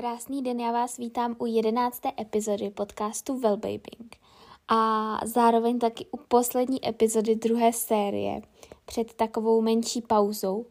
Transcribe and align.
Krásný 0.00 0.42
den, 0.42 0.60
já 0.60 0.72
vás 0.72 0.96
vítám 0.96 1.36
u 1.38 1.46
jedenácté 1.46 2.12
epizody 2.20 2.70
podcastu 2.70 3.38
Wellbabying 3.38 4.16
a 4.68 5.20
zároveň 5.24 5.78
taky 5.78 6.06
u 6.10 6.16
poslední 6.16 6.88
epizody 6.88 7.36
druhé 7.36 7.72
série 7.72 8.40
před 8.84 9.14
takovou 9.14 9.60
menší 9.60 10.00
pauzou 10.00 10.66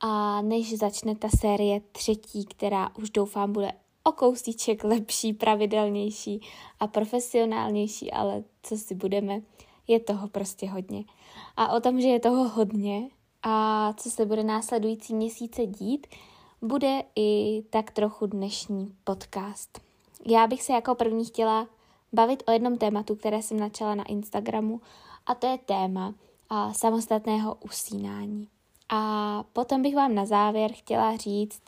a 0.00 0.42
než 0.42 0.78
začne 0.78 1.14
ta 1.14 1.28
série 1.40 1.80
třetí, 1.92 2.44
která 2.44 2.96
už 2.98 3.10
doufám 3.10 3.52
bude 3.52 3.72
o 4.04 4.12
kousíček 4.12 4.84
lepší, 4.84 5.32
pravidelnější 5.32 6.40
a 6.80 6.86
profesionálnější, 6.86 8.12
ale 8.12 8.44
co 8.62 8.76
si 8.76 8.94
budeme, 8.94 9.40
je 9.88 10.00
toho 10.00 10.28
prostě 10.28 10.70
hodně. 10.70 11.04
A 11.56 11.76
o 11.76 11.80
tom, 11.80 12.00
že 12.00 12.08
je 12.08 12.20
toho 12.20 12.48
hodně 12.48 13.08
a 13.42 13.92
co 13.92 14.10
se 14.10 14.26
bude 14.26 14.44
následující 14.44 15.14
měsíce 15.14 15.66
dít, 15.66 16.06
bude 16.62 17.02
i 17.16 17.62
tak 17.70 17.90
trochu 17.90 18.26
dnešní 18.26 18.96
podcast. 19.04 19.80
Já 20.26 20.46
bych 20.46 20.62
se 20.62 20.72
jako 20.72 20.94
první 20.94 21.24
chtěla 21.24 21.66
bavit 22.12 22.42
o 22.46 22.50
jednom 22.50 22.78
tématu, 22.78 23.14
které 23.14 23.42
jsem 23.42 23.60
načala 23.60 23.94
na 23.94 24.04
Instagramu, 24.04 24.80
a 25.26 25.34
to 25.34 25.46
je 25.46 25.58
téma 25.58 26.14
a, 26.50 26.72
samostatného 26.72 27.54
usínání. 27.54 28.48
A 28.88 29.42
potom 29.52 29.82
bych 29.82 29.94
vám 29.94 30.14
na 30.14 30.26
závěr 30.26 30.72
chtěla 30.72 31.16
říct 31.16 31.62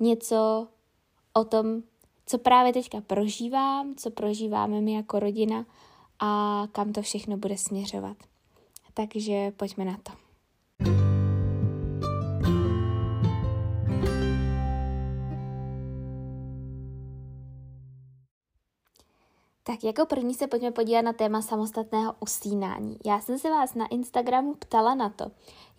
něco 0.00 0.68
o 1.32 1.44
tom, 1.44 1.82
co 2.26 2.38
právě 2.38 2.72
teďka 2.72 3.00
prožívám, 3.00 3.94
co 3.94 4.10
prožíváme 4.10 4.80
my 4.80 4.92
jako 4.92 5.18
rodina 5.18 5.64
a 6.18 6.62
kam 6.72 6.92
to 6.92 7.02
všechno 7.02 7.36
bude 7.36 7.56
směřovat. 7.56 8.16
Takže 8.94 9.50
pojďme 9.56 9.84
na 9.84 9.96
to. 10.02 10.25
Tak 19.76 19.84
jako 19.84 20.06
první 20.06 20.34
se 20.34 20.46
pojďme 20.46 20.70
podívat 20.70 21.02
na 21.02 21.12
téma 21.12 21.42
samostatného 21.42 22.14
usínání. 22.20 22.98
Já 23.04 23.20
jsem 23.20 23.38
se 23.38 23.50
vás 23.50 23.74
na 23.74 23.86
Instagramu 23.86 24.54
ptala 24.54 24.94
na 24.94 25.08
to, 25.08 25.24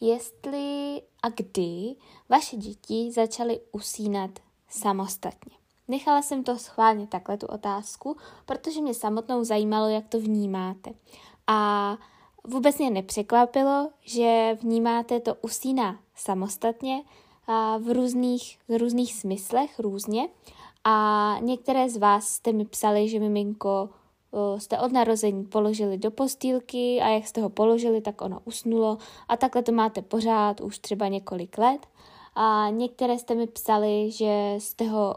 jestli 0.02 1.02
a 1.24 1.30
kdy 1.30 1.96
vaše 2.30 2.58
děti 2.58 3.12
začaly 3.12 3.60
usínat 3.72 4.32
samostatně. 4.70 5.58
Nechala 5.88 6.22
jsem 6.22 6.44
to 6.44 6.58
schválně 6.58 7.08
takhle 7.08 7.38
tu 7.38 7.48
otázku, 7.48 8.18
protože 8.46 8.82
mě 8.82 8.94
samotnou 8.94 9.44
zajímalo, 9.44 9.90
jak 9.90 10.08
to 10.08 10.20
vnímáte. 10.20 10.92
A 11.48 11.98
vůbec 12.44 12.78
mě 12.78 12.90
nepřekvapilo, 12.90 13.90
že 14.02 14.58
vnímáte 14.62 15.20
to 15.20 15.36
usíná 15.42 16.00
samostatně 16.16 17.04
a 17.48 17.78
v 17.78 17.94
různých, 17.94 18.60
v 18.68 18.78
různých 18.78 19.14
smyslech 19.14 19.80
různě 19.80 20.30
a 20.90 21.38
některé 21.42 21.90
z 21.90 21.98
vás 21.98 22.28
jste 22.28 22.54
mi 22.54 22.66
psali, 22.66 23.10
že 23.10 23.20
miminko 23.20 23.90
jste 24.58 24.80
od 24.80 24.92
narození 24.92 25.46
položili 25.46 25.98
do 25.98 26.12
postýlky 26.12 27.02
a 27.02 27.08
jak 27.08 27.28
jste 27.28 27.42
ho 27.42 27.50
položili, 27.50 28.02
tak 28.02 28.22
ono 28.22 28.40
usnulo 28.46 28.98
a 29.28 29.38
takhle 29.38 29.64
to 29.64 29.72
máte 29.72 30.02
pořád 30.02 30.62
už 30.62 30.80
třeba 30.80 31.08
několik 31.08 31.58
let. 31.58 31.88
A 32.36 32.70
některé 32.70 33.20
jste 33.20 33.36
mi 33.36 33.48
psali, 33.48 34.12
že 34.12 34.56
jste 34.58 34.88
ho 34.88 35.16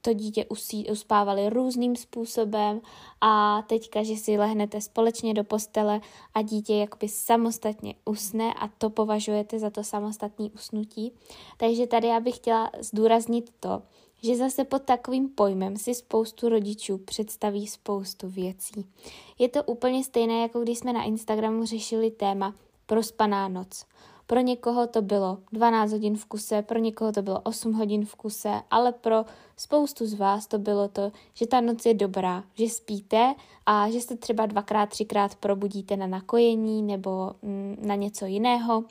to 0.00 0.12
dítě 0.12 0.44
usí, 0.44 0.90
uspávali 0.90 1.50
různým 1.50 1.96
způsobem 1.96 2.80
a 3.20 3.62
teďka, 3.62 4.02
že 4.02 4.16
si 4.16 4.38
lehnete 4.38 4.80
společně 4.80 5.34
do 5.34 5.44
postele 5.44 6.00
a 6.34 6.42
dítě 6.42 6.74
jakoby 6.74 7.08
samostatně 7.08 7.94
usne 8.04 8.54
a 8.54 8.68
to 8.68 8.90
považujete 8.90 9.58
za 9.58 9.70
to 9.70 9.84
samostatné 9.84 10.48
usnutí. 10.54 11.12
Takže 11.56 11.86
tady 11.86 12.06
já 12.06 12.20
bych 12.20 12.36
chtěla 12.36 12.70
zdůraznit 12.80 13.52
to, 13.60 13.82
že 14.22 14.36
zase 14.36 14.64
pod 14.64 14.82
takovým 14.82 15.28
pojmem 15.28 15.76
si 15.76 15.94
spoustu 15.94 16.48
rodičů 16.48 16.98
představí 16.98 17.66
spoustu 17.66 18.28
věcí. 18.28 18.86
Je 19.38 19.48
to 19.48 19.62
úplně 19.62 20.04
stejné, 20.04 20.42
jako 20.42 20.60
když 20.60 20.78
jsme 20.78 20.92
na 20.92 21.02
Instagramu 21.02 21.66
řešili 21.66 22.10
téma 22.10 22.54
prospaná 22.86 23.48
noc. 23.48 23.84
Pro 24.26 24.40
někoho 24.40 24.86
to 24.86 25.02
bylo 25.02 25.38
12 25.52 25.92
hodin 25.92 26.16
v 26.16 26.26
kuse, 26.26 26.62
pro 26.62 26.78
někoho 26.78 27.12
to 27.12 27.22
bylo 27.22 27.40
8 27.40 27.72
hodin 27.72 28.04
v 28.04 28.14
kuse, 28.14 28.52
ale 28.70 28.92
pro 28.92 29.24
spoustu 29.56 30.06
z 30.06 30.14
vás 30.14 30.46
to 30.46 30.58
bylo 30.58 30.88
to, 30.88 31.12
že 31.34 31.46
ta 31.46 31.60
noc 31.60 31.86
je 31.86 31.94
dobrá, 31.94 32.44
že 32.54 32.68
spíte 32.68 33.34
a 33.66 33.90
že 33.90 34.00
se 34.00 34.16
třeba 34.16 34.46
dvakrát, 34.46 34.88
třikrát 34.88 35.34
probudíte 35.34 35.96
na 35.96 36.06
nakojení 36.06 36.82
nebo 36.82 37.32
mm, 37.42 37.76
na 37.80 37.94
něco 37.94 38.26
jiného 38.26 38.84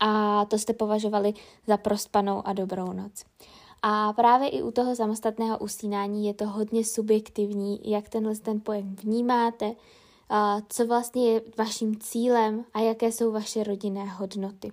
a 0.00 0.44
to 0.44 0.58
jste 0.58 0.72
považovali 0.72 1.34
za 1.66 1.76
prospanou 1.76 2.46
a 2.46 2.52
dobrou 2.52 2.92
noc. 2.92 3.24
A 3.82 4.12
právě 4.12 4.48
i 4.48 4.62
u 4.62 4.70
toho 4.70 4.96
samostatného 4.96 5.58
usínání 5.58 6.26
je 6.26 6.34
to 6.34 6.48
hodně 6.48 6.84
subjektivní, 6.84 7.80
jak 7.90 8.08
tenhle 8.08 8.36
ten 8.36 8.60
pojem 8.60 8.96
vnímáte, 8.96 9.74
co 10.68 10.86
vlastně 10.86 11.32
je 11.32 11.42
vaším 11.58 11.98
cílem 12.00 12.64
a 12.74 12.80
jaké 12.80 13.12
jsou 13.12 13.32
vaše 13.32 13.64
rodinné 13.64 14.04
hodnoty. 14.04 14.72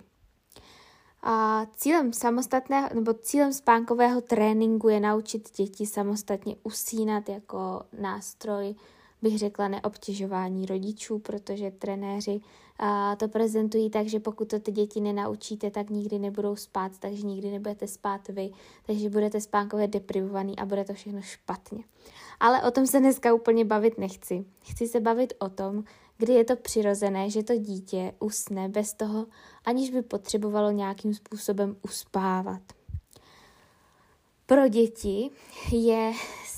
A 1.22 1.66
cílem 1.76 2.12
samostatného 2.12 2.88
nebo 2.94 3.14
cílem 3.14 3.52
spánkového 3.52 4.20
tréninku 4.20 4.88
je 4.88 5.00
naučit 5.00 5.56
děti 5.56 5.86
samostatně 5.86 6.56
usínat 6.62 7.28
jako 7.28 7.82
nástroj 8.00 8.74
bych 9.22 9.38
řekla, 9.38 9.68
neobtěžování 9.68 10.66
rodičů, 10.66 11.18
protože 11.18 11.70
trenéři 11.70 12.40
a, 12.78 13.16
to 13.16 13.28
prezentují 13.28 13.90
tak, 13.90 14.06
že 14.06 14.20
pokud 14.20 14.48
to 14.48 14.60
ty 14.60 14.72
děti 14.72 15.00
nenaučíte, 15.00 15.70
tak 15.70 15.90
nikdy 15.90 16.18
nebudou 16.18 16.56
spát, 16.56 16.92
takže 16.98 17.26
nikdy 17.26 17.50
nebudete 17.50 17.86
spát 17.86 18.28
vy, 18.28 18.50
takže 18.86 19.10
budete 19.10 19.40
spánkově 19.40 19.88
deprivovaný 19.88 20.58
a 20.58 20.64
bude 20.66 20.84
to 20.84 20.94
všechno 20.94 21.22
špatně. 21.22 21.84
Ale 22.40 22.62
o 22.62 22.70
tom 22.70 22.86
se 22.86 23.00
dneska 23.00 23.34
úplně 23.34 23.64
bavit 23.64 23.98
nechci. 23.98 24.44
Chci 24.62 24.88
se 24.88 25.00
bavit 25.00 25.32
o 25.38 25.48
tom, 25.48 25.84
kdy 26.18 26.32
je 26.32 26.44
to 26.44 26.56
přirozené, 26.56 27.30
že 27.30 27.42
to 27.42 27.56
dítě 27.56 28.12
usne 28.18 28.68
bez 28.68 28.94
toho, 28.94 29.26
aniž 29.64 29.90
by 29.90 30.02
potřebovalo 30.02 30.70
nějakým 30.70 31.14
způsobem 31.14 31.76
uspávat. 31.82 32.62
Pro 34.46 34.68
děti 34.68 35.30
je 35.72 36.12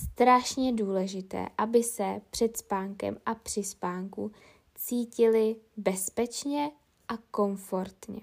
strašně 0.05 0.73
důležité, 0.73 1.47
aby 1.59 1.83
se 1.83 2.21
před 2.31 2.57
spánkem 2.57 3.17
a 3.27 3.35
při 3.35 3.65
spánku 3.65 4.33
cítili 4.75 5.57
bezpečně 5.77 6.71
a 7.09 7.17
komfortně. 7.31 8.21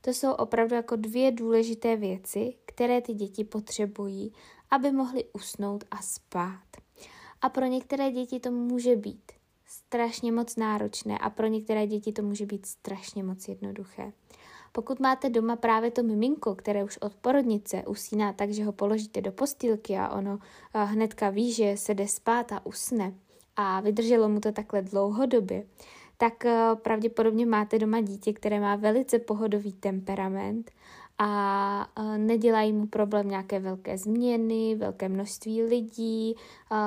To 0.00 0.10
jsou 0.10 0.32
opravdu 0.32 0.74
jako 0.74 0.96
dvě 0.96 1.32
důležité 1.32 1.96
věci, 1.96 2.54
které 2.66 3.00
ty 3.00 3.14
děti 3.14 3.44
potřebují, 3.44 4.32
aby 4.70 4.92
mohly 4.92 5.24
usnout 5.32 5.84
a 5.90 6.02
spát. 6.02 6.66
A 7.42 7.48
pro 7.48 7.66
některé 7.66 8.12
děti 8.12 8.40
to 8.40 8.50
může 8.50 8.96
být 8.96 9.32
strašně 9.66 10.32
moc 10.32 10.56
náročné 10.56 11.18
a 11.18 11.30
pro 11.30 11.46
některé 11.46 11.86
děti 11.86 12.12
to 12.12 12.22
může 12.22 12.46
být 12.46 12.66
strašně 12.66 13.22
moc 13.22 13.48
jednoduché. 13.48 14.12
Pokud 14.72 15.00
máte 15.00 15.30
doma 15.30 15.56
právě 15.56 15.90
to 15.90 16.02
miminko, 16.02 16.54
které 16.54 16.84
už 16.84 16.96
od 16.98 17.14
porodnice 17.14 17.82
usíná 17.86 18.32
tak, 18.32 18.50
že 18.50 18.64
ho 18.64 18.72
položíte 18.72 19.20
do 19.20 19.32
postýlky 19.32 19.96
a 19.96 20.08
ono 20.08 20.38
hnedka 20.74 21.30
ví, 21.30 21.52
že 21.52 21.76
se 21.76 21.94
jde 21.94 22.08
spát 22.08 22.52
a 22.52 22.66
usne 22.66 23.14
a 23.56 23.80
vydrželo 23.80 24.28
mu 24.28 24.40
to 24.40 24.52
takhle 24.52 24.82
dlouhodobě, 24.82 25.64
tak 26.16 26.44
eh, 26.44 26.70
pravděpodobně 26.82 27.46
máte 27.46 27.78
doma 27.78 28.00
dítě, 28.00 28.32
které 28.32 28.60
má 28.60 28.76
velice 28.76 29.18
pohodový 29.18 29.72
temperament 29.72 30.70
a 31.18 31.90
eh, 31.96 32.18
nedělají 32.18 32.72
mu 32.72 32.86
problém 32.86 33.28
nějaké 33.28 33.60
velké 33.60 33.98
změny, 33.98 34.74
velké 34.74 35.08
množství 35.08 35.62
lidí, 35.62 36.36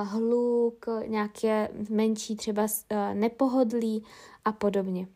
hluk, 0.04 0.86
nějaké 1.08 1.70
menší 1.90 2.36
třeba 2.36 2.68
nepohodlí 3.14 4.04
a 4.46 4.52
podobně. 4.52 5.08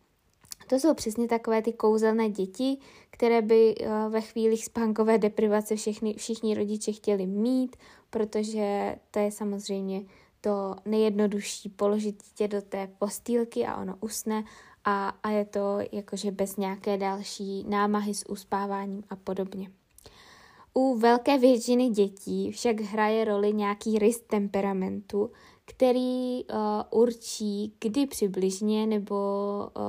To 0.68 0.76
jsou 0.76 0.94
přesně 0.94 1.28
takové 1.28 1.62
ty 1.62 1.74
kouzelné 1.74 2.30
děti, 2.30 2.78
které 3.10 3.42
by 3.42 3.76
eh, 3.80 3.90
ve 4.10 4.22
chvílích 4.22 4.66
spánkové 4.66 5.18
deprivace 5.18 5.76
všechny, 5.76 6.14
všichni 6.14 6.56
rodiče 6.56 6.92
chtěli 6.92 7.26
mít, 7.26 7.76
protože 8.10 8.96
to 9.12 9.20
je 9.20 9.32
samozřejmě 9.32 10.02
to 10.42 10.76
nejjednodušší 10.86 11.70
položit 11.70 12.24
dítě 12.24 12.48
do 12.48 12.62
té 12.62 12.88
postýlky 13.00 13.66
a 13.66 13.78
ono 13.78 13.96
usne 14.02 14.44
a, 14.86 15.10
a 15.24 15.30
je 15.30 15.46
to 15.46 15.78
jakože 15.92 16.32
bez 16.32 16.58
nějaké 16.58 16.98
další 16.98 17.64
námahy 17.68 18.14
s 18.14 18.30
uspáváním 18.30 19.04
a 19.10 19.16
podobně. 19.16 19.72
U 20.74 20.98
velké 20.98 21.38
většiny 21.38 21.90
dětí 21.90 22.52
však 22.52 22.82
hraje 22.82 23.26
roli 23.26 23.54
nějaký 23.54 24.00
rys 24.00 24.20
temperamentu, 24.22 25.32
který 25.70 26.44
uh, 26.44 26.60
určí, 26.90 27.74
kdy 27.80 28.08
přibližně 28.08 28.88
nebo 28.88 29.16
uh, 29.78 29.84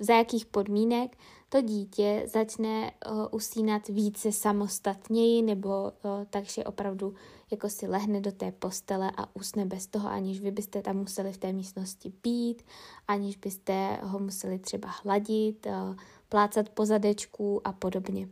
za 0.00 0.14
jakých 0.14 0.46
podmínek 0.46 1.16
to 1.48 1.60
dítě 1.60 2.22
začne 2.26 2.92
uh, 3.10 3.26
usínat 3.30 3.88
více 3.88 4.32
samostatněji 4.32 5.42
nebo 5.42 5.82
uh, 5.82 6.10
takže 6.30 6.64
opravdu 6.64 7.14
jako 7.50 7.68
si 7.68 7.86
lehne 7.86 8.20
do 8.20 8.32
té 8.32 8.52
postele 8.52 9.12
a 9.16 9.36
usne 9.36 9.66
bez 9.66 9.86
toho, 9.86 10.08
aniž 10.08 10.40
vy 10.40 10.50
byste 10.50 10.82
tam 10.82 10.96
museli 10.96 11.32
v 11.32 11.38
té 11.38 11.52
místnosti 11.52 12.12
být, 12.22 12.62
aniž 13.08 13.36
byste 13.36 13.98
ho 14.02 14.18
museli 14.18 14.58
třeba 14.58 14.88
hladit, 15.02 15.66
uh, 15.66 15.96
plácat 16.28 16.68
po 16.68 16.86
zadečku 16.86 17.60
a 17.64 17.72
podobně. 17.72 18.28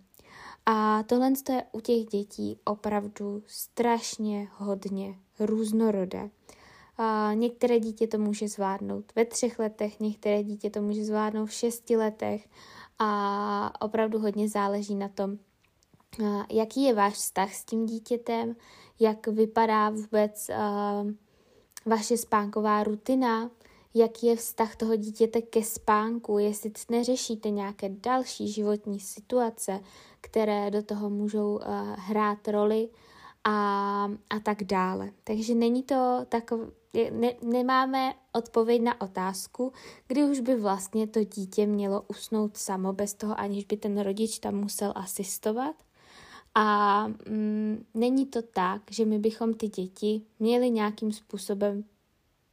A 0.66 1.02
tohle 1.02 1.32
je 1.50 1.64
u 1.72 1.80
těch 1.80 2.04
dětí 2.04 2.58
opravdu 2.64 3.42
strašně 3.46 4.48
hodně 4.56 5.18
různorodé. 5.40 6.30
A 6.98 7.30
některé 7.34 7.80
dítě 7.80 8.06
to 8.06 8.18
může 8.18 8.48
zvládnout 8.48 9.12
ve 9.16 9.24
třech 9.24 9.58
letech, 9.58 10.00
některé 10.00 10.42
dítě 10.42 10.70
to 10.70 10.82
může 10.82 11.04
zvládnout 11.04 11.46
v 11.46 11.52
šesti 11.52 11.96
letech 11.96 12.48
a 12.98 13.80
opravdu 13.80 14.18
hodně 14.18 14.48
záleží 14.48 14.94
na 14.94 15.08
tom, 15.08 15.38
jaký 16.52 16.82
je 16.82 16.94
váš 16.94 17.14
vztah 17.14 17.54
s 17.54 17.64
tím 17.64 17.86
dítětem, 17.86 18.56
jak 19.00 19.26
vypadá 19.26 19.90
vůbec 19.90 20.50
vaše 21.86 22.16
spánková 22.16 22.84
rutina, 22.84 23.50
jaký 23.94 24.26
je 24.26 24.36
vztah 24.36 24.76
toho 24.76 24.96
dítěte 24.96 25.42
ke 25.42 25.62
spánku, 25.62 26.38
jestli 26.38 26.72
neřešíte 26.90 27.50
nějaké 27.50 27.88
další 27.88 28.52
životní 28.52 29.00
situace, 29.00 29.80
které 30.20 30.70
do 30.70 30.82
toho 30.82 31.10
můžou 31.10 31.54
uh, 31.54 31.62
hrát 31.96 32.48
roli 32.48 32.88
a, 33.44 33.52
a 34.30 34.40
tak 34.42 34.64
dále. 34.64 35.10
Takže 35.24 35.54
není 35.54 35.82
to 35.82 36.26
takové, 36.28 36.66
ne, 36.94 37.34
nemáme 37.42 38.14
odpověď 38.32 38.82
na 38.82 39.00
otázku, 39.00 39.72
kdy 40.06 40.24
už 40.24 40.40
by 40.40 40.56
vlastně 40.56 41.06
to 41.06 41.24
dítě 41.24 41.66
mělo 41.66 42.04
usnout 42.08 42.56
samo 42.56 42.92
bez 42.92 43.14
toho, 43.14 43.40
aniž 43.40 43.64
by 43.64 43.76
ten 43.76 44.00
rodič 44.00 44.38
tam 44.38 44.54
musel 44.54 44.92
asistovat. 44.96 45.76
A 46.54 47.06
mm, 47.08 47.84
není 47.94 48.26
to 48.26 48.42
tak, 48.42 48.82
že 48.90 49.04
my 49.04 49.18
bychom 49.18 49.54
ty 49.54 49.68
děti 49.68 50.22
měli 50.38 50.70
nějakým 50.70 51.12
způsobem 51.12 51.84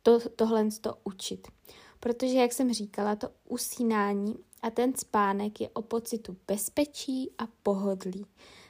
to, 0.04 0.20
tohle 0.30 0.68
to 0.82 0.94
učit. 1.04 1.48
Protože, 2.00 2.38
jak 2.38 2.54
jsem 2.54 2.74
říkala, 2.74 3.16
to 3.16 3.30
usínání 3.50 4.36
a 4.62 4.70
ten 4.70 4.96
spánek 4.96 5.62
je 5.62 5.70
o 5.70 5.82
pocitu 5.82 6.38
bezpečí 6.48 7.32
a 7.38 7.48
pohodlí. 7.64 8.26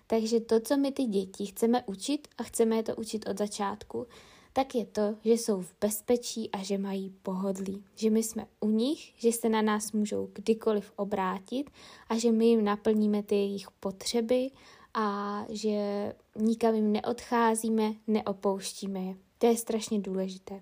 Takže 0.08 0.40
to, 0.40 0.60
co 0.60 0.78
my 0.78 0.92
ty 0.92 1.04
děti 1.04 1.46
chceme 1.46 1.84
učit 1.86 2.28
a 2.38 2.44
chceme 2.44 2.76
je 2.76 2.84
to 2.84 2.96
učit 2.96 3.30
od 3.30 3.38
začátku, 3.38 4.08
tak 4.56 4.76
je 4.76 4.86
to, 4.86 5.16
že 5.24 5.34
jsou 5.34 5.62
v 5.62 5.74
bezpečí 5.82 6.52
a 6.52 6.64
že 6.64 6.78
mají 6.78 7.14
pohodlí. 7.24 7.84
Že 7.96 8.10
my 8.10 8.24
jsme 8.24 8.48
u 8.60 8.70
nich, 8.70 9.14
že 9.18 9.32
se 9.32 9.50
na 9.50 9.62
nás 9.62 9.92
můžou 9.92 10.30
kdykoliv 10.34 10.92
obrátit 10.96 11.70
a 12.10 12.18
že 12.18 12.32
my 12.32 12.46
jim 12.46 12.64
naplníme 12.64 13.24
ty 13.24 13.36
jejich 13.36 13.72
potřeby 13.80 14.52
a 14.94 15.46
že 15.50 16.14
nikam 16.40 16.76
jim 16.76 16.92
neodcházíme, 16.92 17.94
neopouštíme 18.08 19.00
je. 19.00 19.16
To 19.38 19.46
je 19.46 19.58
strašně 19.58 20.00
důležité. 20.00 20.62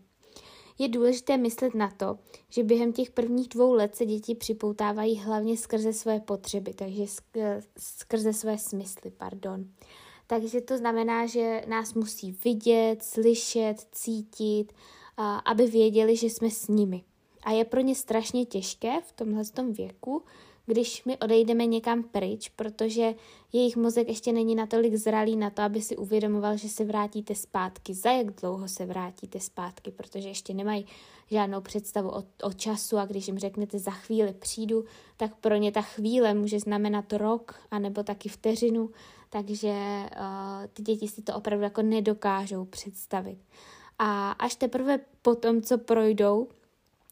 Je 0.80 0.90
důležité 0.90 1.38
myslet 1.38 1.76
na 1.76 1.92
to, 1.92 2.18
že 2.50 2.64
během 2.64 2.94
těch 2.94 3.12
prvních 3.12 3.48
dvou 3.48 3.74
let 3.74 3.96
se 3.96 4.06
děti 4.06 4.36
připoutávají 4.36 5.20
hlavně 5.20 5.58
skrze 5.58 5.94
své 5.94 6.20
potřeby, 6.20 6.74
takže 6.74 7.04
skrze 7.78 8.34
své 8.34 8.58
smysly, 8.58 9.12
pardon. 9.12 9.66
Takže 10.28 10.62
to 10.62 10.78
znamená, 10.78 11.26
že 11.26 11.62
nás 11.68 11.94
musí 11.94 12.38
vidět, 12.44 13.04
slyšet, 13.04 13.76
cítit, 13.92 14.74
aby 15.46 15.68
věděli, 15.68 16.18
že 16.18 16.28
jsme 16.28 16.50
s 16.50 16.68
nimi. 16.68 17.04
A 17.44 17.52
je 17.52 17.66
pro 17.66 17.82
ně 17.82 17.96
strašně 17.96 18.46
těžké 18.46 19.02
v 19.02 19.12
tomhle 19.12 19.44
věku 19.72 20.24
když 20.66 21.04
my 21.06 21.18
odejdeme 21.18 21.66
někam 21.66 22.04
pryč, 22.04 22.50
protože 22.50 23.16
jejich 23.54 23.78
mozek 23.78 24.08
ještě 24.08 24.32
není 24.32 24.56
natolik 24.56 24.96
zralý 24.96 25.36
na 25.36 25.50
to, 25.50 25.62
aby 25.62 25.82
si 25.82 25.98
uvědomoval, 25.98 26.58
že 26.58 26.70
se 26.70 26.86
vrátíte 26.86 27.36
zpátky. 27.36 27.94
Za 27.94 28.12
jak 28.12 28.42
dlouho 28.42 28.68
se 28.68 28.86
vrátíte 28.86 29.40
zpátky, 29.40 29.92
protože 29.92 30.30
ještě 30.30 30.54
nemají 30.54 30.86
žádnou 31.32 31.62
představu 31.62 32.10
o, 32.10 32.24
o 32.44 32.54
času 32.54 32.98
a 32.98 33.06
když 33.06 33.28
jim 33.28 33.40
řeknete 33.40 33.80
za 33.80 33.92
chvíli 33.92 34.34
přijdu, 34.34 34.86
tak 35.18 35.36
pro 35.36 35.56
ně 35.56 35.72
ta 35.72 35.82
chvíle 35.82 36.34
může 36.34 36.60
znamenat 36.60 37.14
rok 37.14 37.56
anebo 37.72 38.04
taky 38.04 38.30
vteřinu, 38.30 38.90
takže 39.34 39.70
uh, 40.20 40.68
ty 40.74 40.82
děti 40.82 41.08
si 41.08 41.22
to 41.22 41.36
opravdu 41.36 41.64
jako 41.64 41.82
nedokážou 41.82 42.66
představit. 42.66 43.38
A 44.00 44.32
až 44.32 44.56
teprve 44.56 45.00
po 45.22 45.36
tom, 45.36 45.62
co 45.62 45.78
projdou 45.78 46.48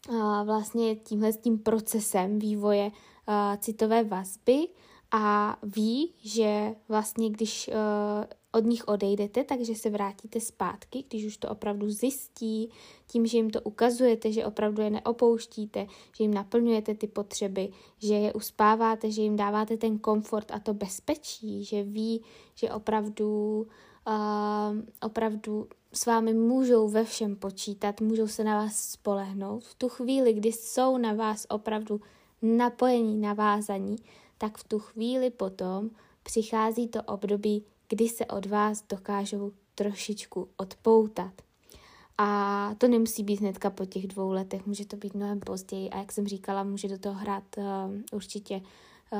uh, 0.08 0.44
vlastně 0.44 0.96
tímhle 0.96 1.32
tím 1.32 1.58
procesem 1.58 2.38
vývoje 2.38 2.84
uh, 2.84 3.56
citové 3.56 4.04
vazby 4.04 4.68
a 5.12 5.56
ví, 5.62 6.14
že 6.22 6.74
vlastně 6.88 7.30
když 7.30 7.68
uh, 7.68 8.24
od 8.52 8.64
nich 8.64 8.88
odejdete, 8.88 9.44
takže 9.44 9.74
se 9.74 9.90
vrátíte 9.90 10.40
zpátky, 10.40 11.04
když 11.08 11.24
už 11.24 11.36
to 11.36 11.48
opravdu 11.48 11.90
zjistí, 11.90 12.70
tím, 13.06 13.26
že 13.26 13.36
jim 13.36 13.50
to 13.50 13.60
ukazujete, 13.60 14.32
že 14.32 14.46
opravdu 14.46 14.82
je 14.82 14.90
neopouštíte, 14.90 15.86
že 16.16 16.24
jim 16.24 16.34
naplňujete 16.34 16.94
ty 16.94 17.06
potřeby, 17.06 17.68
že 17.98 18.14
je 18.14 18.32
uspáváte, 18.32 19.10
že 19.10 19.22
jim 19.22 19.36
dáváte 19.36 19.76
ten 19.76 19.98
komfort 19.98 20.50
a 20.50 20.58
to 20.58 20.74
bezpečí, 20.74 21.64
že 21.64 21.82
ví, 21.82 22.22
že 22.54 22.70
opravdu, 22.70 23.66
uh, 24.06 24.78
opravdu 25.02 25.68
s 25.92 26.06
vámi 26.06 26.34
můžou 26.34 26.88
ve 26.88 27.04
všem 27.04 27.36
počítat, 27.36 28.00
můžou 28.00 28.26
se 28.26 28.44
na 28.44 28.58
vás 28.58 28.90
spolehnout. 28.90 29.64
V 29.64 29.74
tu 29.74 29.88
chvíli, 29.88 30.32
kdy 30.32 30.52
jsou 30.52 30.98
na 30.98 31.12
vás 31.12 31.46
opravdu 31.48 32.00
napojení, 32.42 33.20
navázaní, 33.20 33.96
tak 34.42 34.58
v 34.58 34.64
tu 34.64 34.78
chvíli 34.78 35.30
potom 35.30 35.90
přichází 36.22 36.88
to 36.88 37.02
období, 37.02 37.64
kdy 37.88 38.08
se 38.08 38.26
od 38.26 38.46
vás 38.46 38.84
dokážou 38.88 39.52
trošičku 39.74 40.48
odpoutat. 40.56 41.32
A 42.18 42.70
to 42.78 42.88
nemusí 42.88 43.24
být 43.24 43.40
hnedka 43.40 43.70
po 43.70 43.86
těch 43.86 44.06
dvou 44.06 44.30
letech, 44.30 44.66
může 44.66 44.86
to 44.86 44.96
být 44.96 45.14
mnohem 45.14 45.40
později 45.40 45.90
a 45.90 45.98
jak 45.98 46.12
jsem 46.12 46.26
říkala, 46.26 46.64
může 46.64 46.88
do 46.88 46.98
toho 46.98 47.14
hrát 47.14 47.44
uh, 47.56 47.64
určitě, 48.12 48.60
uh, 49.12 49.18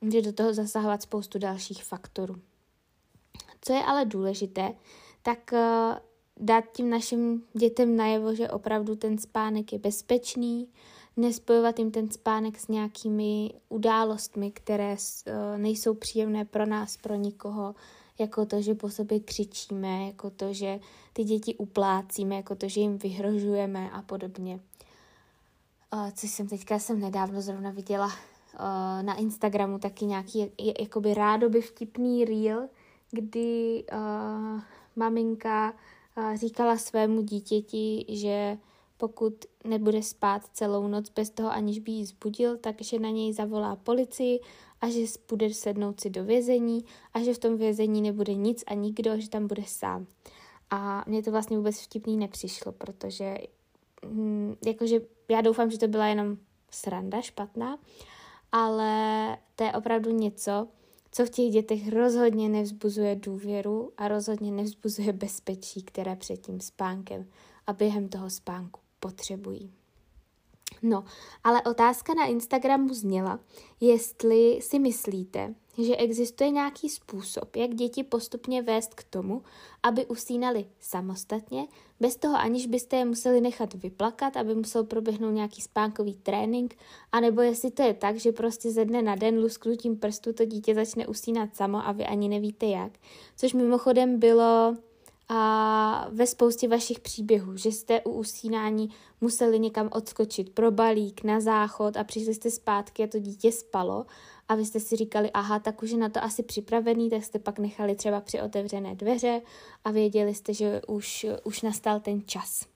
může 0.00 0.22
do 0.22 0.32
toho 0.32 0.54
zasahovat 0.54 1.02
spoustu 1.02 1.38
dalších 1.38 1.84
faktorů. 1.84 2.34
Co 3.60 3.72
je 3.72 3.84
ale 3.84 4.04
důležité, 4.04 4.74
tak 5.22 5.38
uh, 5.52 5.98
dát 6.40 6.64
tím 6.72 6.90
našim 6.90 7.42
dětem 7.52 7.96
najevo, 7.96 8.34
že 8.34 8.50
opravdu 8.50 8.96
ten 8.96 9.18
spánek 9.18 9.72
je 9.72 9.78
bezpečný, 9.78 10.68
nespojovat 11.16 11.78
jim 11.78 11.90
ten 11.90 12.10
spánek 12.10 12.58
s 12.58 12.68
nějakými 12.68 13.50
událostmi, 13.68 14.50
které 14.50 14.96
eh, 15.26 15.58
nejsou 15.58 15.94
příjemné 15.94 16.44
pro 16.44 16.66
nás, 16.66 16.96
pro 16.96 17.14
nikoho, 17.14 17.74
jako 18.18 18.46
to, 18.46 18.62
že 18.62 18.74
po 18.74 18.90
sobě 18.90 19.20
křičíme, 19.20 20.06
jako 20.06 20.30
to, 20.30 20.52
že 20.52 20.80
ty 21.12 21.24
děti 21.24 21.54
uplácíme, 21.54 22.36
jako 22.36 22.54
to, 22.54 22.68
že 22.68 22.80
jim 22.80 22.98
vyhrožujeme 22.98 23.90
a 23.90 24.02
podobně. 24.02 24.60
Což 26.14 26.30
jsem 26.30 26.48
teďka 26.48 26.78
jsem 26.78 27.00
nedávno 27.00 27.42
zrovna 27.42 27.70
viděla 27.70 28.10
eh, 28.12 29.02
na 29.02 29.14
Instagramu 29.14 29.78
taky 29.78 30.04
nějaký 30.04 30.50
jakoby 30.80 31.14
rádoby 31.14 31.60
vtipný 31.60 32.24
reel, 32.24 32.68
kdy 33.14 33.84
uh, 33.92 34.60
maminka 34.96 35.72
uh, 36.16 36.36
říkala 36.36 36.76
svému 36.76 37.22
dítěti, 37.22 38.04
že 38.08 38.58
pokud 38.96 39.44
nebude 39.64 40.02
spát 40.02 40.42
celou 40.52 40.88
noc 40.88 41.10
bez 41.10 41.30
toho, 41.30 41.50
aniž 41.50 41.78
by 41.78 41.92
ji 41.92 42.06
zbudil, 42.06 42.56
takže 42.56 42.98
na 42.98 43.10
něj 43.10 43.32
zavolá 43.32 43.76
policii 43.76 44.40
a 44.80 44.88
že 44.88 45.00
bude 45.28 45.54
sednout 45.54 46.00
si 46.00 46.10
do 46.10 46.24
vězení 46.24 46.84
a 47.14 47.20
že 47.20 47.34
v 47.34 47.38
tom 47.38 47.56
vězení 47.56 48.02
nebude 48.02 48.34
nic 48.34 48.64
a 48.66 48.74
nikdo, 48.74 49.20
že 49.20 49.30
tam 49.30 49.46
bude 49.46 49.62
sám. 49.66 50.06
A 50.70 51.04
mně 51.06 51.22
to 51.22 51.30
vlastně 51.30 51.56
vůbec 51.56 51.80
vtipný 51.80 52.16
nepřišlo, 52.16 52.72
protože 52.72 53.38
hm, 54.06 54.54
jakože 54.66 55.00
já 55.28 55.40
doufám, 55.40 55.70
že 55.70 55.78
to 55.78 55.88
byla 55.88 56.06
jenom 56.06 56.36
sranda 56.70 57.20
špatná, 57.20 57.78
ale 58.52 59.38
to 59.56 59.64
je 59.64 59.72
opravdu 59.72 60.10
něco, 60.10 60.68
co 61.10 61.26
v 61.26 61.30
těch 61.30 61.50
dětech 61.50 61.92
rozhodně 61.92 62.48
nevzbuzuje 62.48 63.16
důvěru 63.16 63.92
a 63.96 64.08
rozhodně 64.08 64.52
nevzbuzuje 64.52 65.12
bezpečí, 65.12 65.82
které 65.82 66.16
před 66.16 66.36
tím 66.36 66.60
spánkem 66.60 67.26
a 67.66 67.72
během 67.72 68.08
toho 68.08 68.30
spánku 68.30 68.83
potřebují. 69.04 69.72
No, 70.82 71.04
ale 71.44 71.62
otázka 71.62 72.14
na 72.14 72.24
Instagramu 72.24 72.94
zněla, 72.94 73.40
jestli 73.80 74.58
si 74.62 74.78
myslíte, 74.78 75.54
že 75.78 75.96
existuje 75.96 76.50
nějaký 76.50 76.88
způsob, 76.88 77.56
jak 77.56 77.74
děti 77.74 78.04
postupně 78.04 78.62
vést 78.62 78.94
k 78.94 79.04
tomu, 79.04 79.42
aby 79.82 80.06
usínali 80.06 80.66
samostatně, 80.80 81.66
bez 82.00 82.16
toho 82.16 82.36
aniž 82.36 82.66
byste 82.66 82.96
je 82.96 83.04
museli 83.04 83.40
nechat 83.40 83.74
vyplakat, 83.74 84.36
aby 84.36 84.54
musel 84.54 84.84
proběhnout 84.84 85.30
nějaký 85.30 85.60
spánkový 85.62 86.14
trénink, 86.14 86.76
anebo 87.12 87.40
jestli 87.40 87.70
to 87.70 87.82
je 87.82 87.94
tak, 87.94 88.16
že 88.16 88.32
prostě 88.32 88.70
ze 88.70 88.84
dne 88.84 89.02
na 89.02 89.14
den 89.14 89.38
lusknutím 89.38 89.96
prstu 89.96 90.32
to 90.32 90.44
dítě 90.44 90.74
začne 90.74 91.06
usínat 91.06 91.56
samo 91.56 91.86
a 91.88 91.92
vy 91.92 92.06
ani 92.06 92.28
nevíte 92.28 92.66
jak. 92.66 92.92
Což 93.36 93.52
mimochodem 93.52 94.18
bylo 94.18 94.76
a 95.28 96.08
ve 96.10 96.26
spoustě 96.26 96.68
vašich 96.68 97.00
příběhů, 97.00 97.56
že 97.56 97.72
jste 97.72 98.00
u 98.00 98.10
usínání 98.10 98.90
museli 99.20 99.58
někam 99.58 99.88
odskočit 99.92 100.50
pro 100.50 100.70
balík, 100.70 101.24
na 101.24 101.40
záchod 101.40 101.96
a 101.96 102.04
přišli 102.04 102.34
jste 102.34 102.50
zpátky 102.50 103.04
a 103.04 103.06
to 103.06 103.18
dítě 103.18 103.52
spalo 103.52 104.06
a 104.48 104.54
vy 104.54 104.64
jste 104.64 104.80
si 104.80 104.96
říkali, 104.96 105.30
aha, 105.30 105.58
tak 105.58 105.82
už 105.82 105.90
je 105.90 105.98
na 105.98 106.08
to 106.08 106.24
asi 106.24 106.42
připravený, 106.42 107.10
tak 107.10 107.24
jste 107.24 107.38
pak 107.38 107.58
nechali 107.58 107.94
třeba 107.94 108.20
při 108.20 108.40
otevřené 108.40 108.94
dveře 108.94 109.42
a 109.84 109.90
věděli 109.90 110.34
jste, 110.34 110.54
že 110.54 110.82
už, 110.86 111.26
už 111.44 111.62
nastal 111.62 112.00
ten 112.00 112.22
čas. 112.26 112.66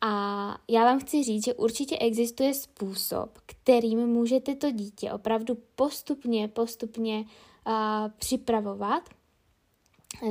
A 0.00 0.58
já 0.68 0.84
vám 0.84 1.00
chci 1.00 1.22
říct, 1.22 1.44
že 1.44 1.54
určitě 1.54 1.98
existuje 1.98 2.54
způsob, 2.54 3.38
kterým 3.46 4.06
můžete 4.06 4.54
to 4.54 4.70
dítě 4.70 5.12
opravdu 5.12 5.58
postupně, 5.76 6.48
postupně 6.48 7.24
připravovat 8.18 9.02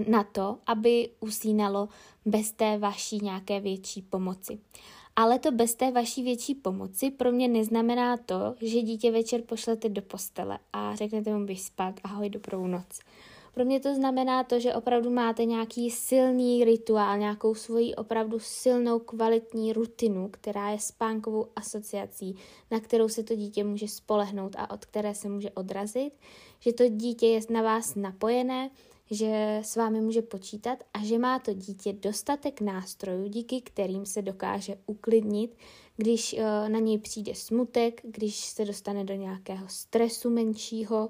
na 0.07 0.23
to, 0.23 0.57
aby 0.67 1.09
usínalo 1.19 1.89
bez 2.25 2.51
té 2.51 2.77
vaší 2.77 3.19
nějaké 3.21 3.59
větší 3.59 4.01
pomoci. 4.01 4.59
Ale 5.15 5.39
to 5.39 5.51
bez 5.51 5.75
té 5.75 5.91
vaší 5.91 6.23
větší 6.23 6.55
pomoci 6.55 7.11
pro 7.11 7.31
mě 7.31 7.47
neznamená 7.47 8.17
to, 8.17 8.55
že 8.61 8.81
dítě 8.81 9.11
večer 9.11 9.41
pošlete 9.41 9.89
do 9.89 10.01
postele 10.01 10.59
a 10.73 10.95
řeknete 10.95 11.37
mu 11.37 11.45
běž 11.45 11.61
spát, 11.61 11.99
ahoj, 12.03 12.29
dobrou 12.29 12.67
noc. 12.67 12.99
Pro 13.53 13.65
mě 13.65 13.79
to 13.79 13.95
znamená 13.95 14.43
to, 14.43 14.59
že 14.59 14.73
opravdu 14.73 15.09
máte 15.09 15.45
nějaký 15.45 15.91
silný 15.91 16.63
rituál, 16.63 17.17
nějakou 17.17 17.55
svoji 17.55 17.95
opravdu 17.95 18.39
silnou 18.39 18.99
kvalitní 18.99 19.73
rutinu, 19.73 20.29
která 20.31 20.69
je 20.69 20.79
spánkovou 20.79 21.47
asociací, 21.55 22.35
na 22.71 22.79
kterou 22.79 23.09
se 23.09 23.23
to 23.23 23.35
dítě 23.35 23.63
může 23.63 23.87
spolehnout 23.87 24.55
a 24.57 24.71
od 24.71 24.85
které 24.85 25.15
se 25.15 25.29
může 25.29 25.49
odrazit, 25.49 26.13
že 26.59 26.73
to 26.73 26.89
dítě 26.89 27.27
je 27.27 27.39
na 27.49 27.61
vás 27.61 27.95
napojené, 27.95 28.69
že 29.11 29.59
s 29.63 29.75
vámi 29.75 30.01
může 30.01 30.21
počítat 30.21 30.83
a 30.93 31.05
že 31.05 31.19
má 31.19 31.39
to 31.39 31.53
dítě 31.53 31.93
dostatek 31.93 32.61
nástrojů, 32.61 33.27
díky 33.27 33.61
kterým 33.61 34.05
se 34.05 34.21
dokáže 34.21 34.77
uklidnit, 34.85 35.57
když 35.97 36.33
eh, 36.33 36.69
na 36.69 36.79
něj 36.79 36.97
přijde 36.97 37.35
smutek, 37.35 38.01
když 38.03 38.35
se 38.35 38.65
dostane 38.65 39.03
do 39.03 39.13
nějakého 39.13 39.67
stresu 39.67 40.29
menšího, 40.29 41.09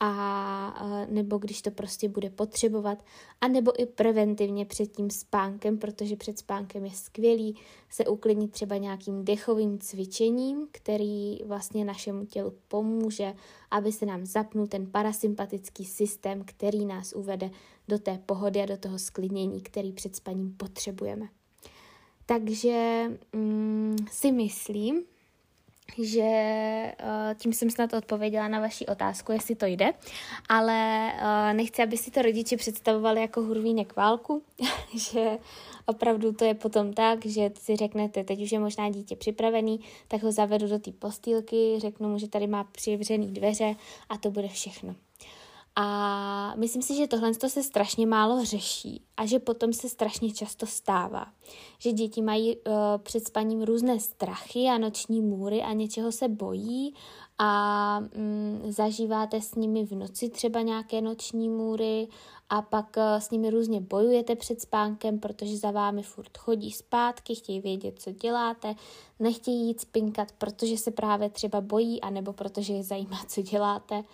a 0.00 1.06
nebo 1.08 1.38
když 1.38 1.62
to 1.62 1.70
prostě 1.70 2.08
bude 2.08 2.30
potřebovat, 2.30 3.04
a 3.40 3.48
nebo 3.48 3.82
i 3.82 3.86
preventivně 3.86 4.66
před 4.66 4.96
tím 4.96 5.10
spánkem, 5.10 5.78
protože 5.78 6.16
před 6.16 6.38
spánkem 6.38 6.84
je 6.84 6.90
skvělý 6.90 7.56
se 7.90 8.06
uklidnit 8.06 8.50
třeba 8.50 8.76
nějakým 8.76 9.24
dechovým 9.24 9.78
cvičením, 9.78 10.68
který 10.72 11.38
vlastně 11.44 11.84
našemu 11.84 12.24
tělu 12.26 12.52
pomůže, 12.68 13.34
aby 13.70 13.92
se 13.92 14.06
nám 14.06 14.26
zapnul 14.26 14.66
ten 14.66 14.86
parasympatický 14.86 15.84
systém, 15.84 16.42
který 16.44 16.86
nás 16.86 17.12
uvede 17.12 17.50
do 17.88 17.98
té 17.98 18.18
pohody 18.26 18.62
a 18.62 18.66
do 18.66 18.76
toho 18.76 18.98
sklidnění, 18.98 19.60
který 19.60 19.92
před 19.92 20.16
spaním 20.16 20.54
potřebujeme. 20.56 21.28
Takže 22.26 23.04
mm, 23.32 23.96
si 24.10 24.32
myslím, 24.32 25.02
že 25.98 26.22
uh, 27.02 27.34
tím 27.34 27.52
jsem 27.52 27.70
snad 27.70 27.94
odpověděla 27.94 28.48
na 28.48 28.60
vaši 28.60 28.86
otázku, 28.86 29.32
jestli 29.32 29.54
to 29.54 29.66
jde, 29.66 29.92
ale 30.48 31.12
uh, 31.14 31.56
nechci, 31.56 31.82
aby 31.82 31.96
si 31.96 32.10
to 32.10 32.22
rodiče 32.22 32.56
představovali 32.56 33.20
jako 33.20 33.42
hurvínek 33.42 33.96
válku, 33.96 34.42
že 35.12 35.38
opravdu 35.86 36.32
to 36.32 36.44
je 36.44 36.54
potom 36.54 36.92
tak, 36.92 37.26
že 37.26 37.50
si 37.58 37.76
řeknete, 37.76 38.24
teď 38.24 38.42
už 38.42 38.52
je 38.52 38.58
možná 38.58 38.90
dítě 38.90 39.16
připravený, 39.16 39.80
tak 40.08 40.22
ho 40.22 40.32
zavedu 40.32 40.68
do 40.68 40.78
té 40.78 40.92
postýlky, 40.92 41.74
řeknu 41.78 42.08
mu, 42.08 42.18
že 42.18 42.28
tady 42.28 42.46
má 42.46 42.64
přivřený 42.64 43.26
dveře 43.26 43.74
a 44.08 44.18
to 44.18 44.30
bude 44.30 44.48
všechno. 44.48 44.94
A 45.82 46.54
myslím 46.56 46.82
si, 46.82 46.94
že 46.96 47.06
tohle 47.06 47.34
se 47.34 47.62
strašně 47.62 48.06
málo 48.06 48.44
řeší 48.44 49.02
a 49.16 49.26
že 49.26 49.38
potom 49.38 49.72
se 49.72 49.88
strašně 49.88 50.32
často 50.32 50.66
stává. 50.66 51.26
Že 51.78 51.92
děti 51.92 52.22
mají 52.22 52.56
uh, 52.56 52.72
před 52.98 53.26
spaním 53.26 53.62
různé 53.62 54.00
strachy 54.00 54.66
a 54.66 54.78
noční 54.78 55.20
můry 55.20 55.62
a 55.62 55.72
něčeho 55.72 56.12
se 56.12 56.28
bojí 56.28 56.94
a 57.38 58.00
mm, 58.00 58.62
zažíváte 58.68 59.40
s 59.40 59.54
nimi 59.54 59.86
v 59.86 59.92
noci 59.92 60.28
třeba 60.28 60.60
nějaké 60.60 61.00
noční 61.00 61.48
můry 61.48 62.08
a 62.48 62.62
pak 62.62 62.96
uh, 62.96 63.02
s 63.20 63.30
nimi 63.30 63.50
různě 63.50 63.80
bojujete 63.80 64.36
před 64.36 64.60
spánkem, 64.60 65.18
protože 65.18 65.56
za 65.56 65.70
vámi 65.70 66.02
furt 66.02 66.38
chodí 66.38 66.72
zpátky, 66.72 67.34
chtějí 67.34 67.60
vědět, 67.60 67.94
co 67.98 68.12
děláte, 68.12 68.74
nechtějí 69.18 69.66
jít 69.66 69.80
spinkat, 69.80 70.32
protože 70.38 70.76
se 70.76 70.90
právě 70.90 71.30
třeba 71.30 71.60
bojí, 71.60 72.00
anebo 72.00 72.32
protože 72.32 72.72
je 72.72 72.82
zajímá, 72.82 73.24
co 73.28 73.42
děláte. 73.42 74.04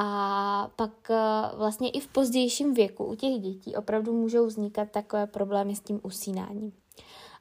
A 0.00 0.70
pak 0.76 1.10
eh, 1.10 1.16
vlastně 1.56 1.90
i 1.90 2.00
v 2.00 2.08
pozdějším 2.08 2.74
věku 2.74 3.04
u 3.04 3.14
těch 3.14 3.40
dětí 3.40 3.76
opravdu 3.76 4.12
můžou 4.12 4.46
vznikat 4.46 4.90
takové 4.90 5.26
problémy 5.26 5.76
s 5.76 5.80
tím 5.80 6.00
usínáním. 6.02 6.72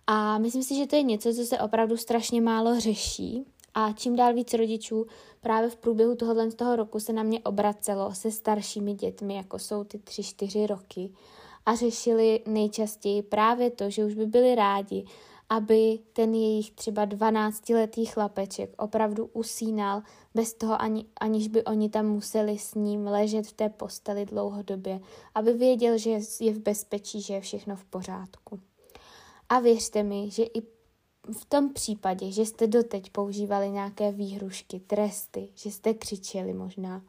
A 0.07 0.37
myslím 0.37 0.63
si, 0.63 0.75
že 0.75 0.87
to 0.87 0.95
je 0.95 1.03
něco, 1.03 1.33
co 1.33 1.45
se 1.45 1.59
opravdu 1.59 1.97
strašně 1.97 2.41
málo 2.41 2.79
řeší. 2.79 3.45
A 3.73 3.91
čím 3.91 4.15
dál 4.15 4.33
víc 4.33 4.53
rodičů 4.53 5.05
právě 5.41 5.69
v 5.69 5.75
průběhu 5.75 6.15
tohohle 6.15 6.51
z 6.51 6.55
toho 6.55 6.75
roku 6.75 6.99
se 6.99 7.13
na 7.13 7.23
mě 7.23 7.39
obracelo 7.39 8.13
se 8.13 8.31
staršími 8.31 8.93
dětmi, 8.93 9.35
jako 9.35 9.59
jsou 9.59 9.83
ty 9.83 9.99
tři, 9.99 10.23
čtyři 10.23 10.67
roky, 10.67 11.11
a 11.65 11.75
řešili 11.75 12.41
nejčastěji 12.45 13.21
právě 13.21 13.71
to, 13.71 13.89
že 13.89 14.05
už 14.05 14.13
by 14.13 14.25
byli 14.25 14.55
rádi, 14.55 15.05
aby 15.49 15.99
ten 16.13 16.35
jejich 16.35 16.71
třeba 16.71 17.05
12-letý 17.05 18.05
chlapeček 18.05 18.73
opravdu 18.77 19.25
usínal 19.25 20.01
bez 20.35 20.53
toho, 20.53 20.81
ani, 20.81 21.05
aniž 21.19 21.47
by 21.47 21.63
oni 21.63 21.89
tam 21.89 22.05
museli 22.05 22.57
s 22.57 22.75
ním 22.75 23.07
ležet 23.07 23.47
v 23.47 23.53
té 23.53 23.69
posteli 23.69 24.25
dlouhodobě, 24.25 24.99
aby 25.35 25.53
věděl, 25.53 25.97
že 25.97 26.09
je 26.39 26.53
v 26.53 26.59
bezpečí, 26.59 27.21
že 27.21 27.33
je 27.33 27.41
všechno 27.41 27.75
v 27.75 27.85
pořádku. 27.85 28.59
A 29.49 29.59
věřte 29.59 30.03
mi, 30.03 30.31
že 30.31 30.43
i 30.43 30.61
v 31.31 31.45
tom 31.45 31.73
případě, 31.73 32.31
že 32.31 32.45
jste 32.45 32.67
doteď 32.67 33.09
používali 33.09 33.69
nějaké 33.69 34.11
výhrušky, 34.11 34.79
tresty, 34.79 35.49
že 35.55 35.71
jste 35.71 35.93
křičeli 35.93 36.53
možná, 36.53 37.01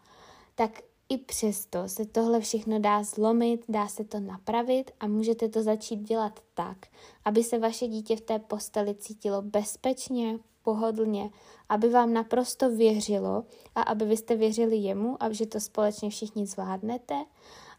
tak 0.54 0.82
i 1.08 1.18
přesto 1.18 1.88
se 1.88 2.06
tohle 2.06 2.40
všechno 2.40 2.78
dá 2.78 3.02
zlomit, 3.02 3.64
dá 3.68 3.88
se 3.88 4.04
to 4.04 4.20
napravit 4.20 4.90
a 5.00 5.06
můžete 5.06 5.48
to 5.48 5.62
začít 5.62 5.96
dělat 5.96 6.40
tak, 6.54 6.86
aby 7.24 7.44
se 7.44 7.58
vaše 7.58 7.88
dítě 7.88 8.16
v 8.16 8.20
té 8.20 8.38
posteli 8.38 8.94
cítilo 8.94 9.42
bezpečně, 9.42 10.38
pohodlně, 10.62 11.30
aby 11.68 11.88
vám 11.88 12.12
naprosto 12.12 12.70
věřilo 12.70 13.44
a 13.74 13.82
aby 13.82 14.04
vy 14.04 14.16
jste 14.16 14.36
věřili 14.36 14.76
jemu 14.76 15.22
a 15.22 15.32
že 15.32 15.46
to 15.46 15.60
společně 15.60 16.10
všichni 16.10 16.46
zvládnete 16.46 17.14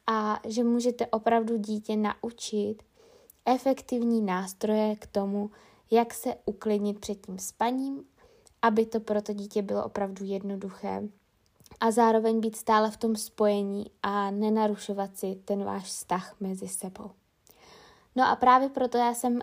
a 0.07 0.41
že 0.47 0.63
můžete 0.63 1.07
opravdu 1.07 1.57
dítě 1.57 1.95
naučit 1.95 2.83
efektivní 3.45 4.21
nástroje 4.21 4.95
k 4.95 5.07
tomu, 5.07 5.51
jak 5.91 6.13
se 6.13 6.35
uklidnit 6.45 6.99
před 6.99 7.25
tím 7.25 7.39
spaním, 7.39 8.03
aby 8.61 8.85
to 8.85 8.99
pro 8.99 9.21
to 9.21 9.33
dítě 9.33 9.61
bylo 9.61 9.85
opravdu 9.85 10.25
jednoduché 10.25 11.09
a 11.79 11.91
zároveň 11.91 12.39
být 12.39 12.55
stále 12.55 12.91
v 12.91 12.97
tom 12.97 13.15
spojení 13.15 13.85
a 14.03 14.31
nenarušovat 14.31 15.17
si 15.17 15.35
ten 15.45 15.63
váš 15.63 15.83
vztah 15.83 16.35
mezi 16.39 16.67
sebou. 16.67 17.11
No 18.15 18.27
a 18.27 18.35
právě 18.35 18.69
proto 18.69 18.97
já 18.97 19.13
jsem 19.13 19.33
uh, 19.33 19.39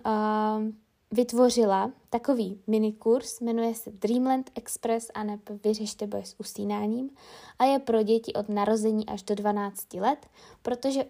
vytvořila 1.10 1.92
takový 2.10 2.60
minikurs, 2.66 3.40
jmenuje 3.40 3.74
se 3.74 3.90
Dreamland 3.90 4.50
Express 4.54 5.10
a 5.14 5.24
neb 5.24 5.40
Vyřešte 5.64 6.06
boj 6.06 6.24
s 6.24 6.34
usínáním 6.40 7.10
a 7.58 7.64
je 7.64 7.78
pro 7.78 8.02
děti 8.02 8.32
od 8.32 8.48
narození 8.48 9.06
až 9.06 9.22
do 9.22 9.34
12 9.34 9.94
let, 9.94 10.26
protože 10.62 11.04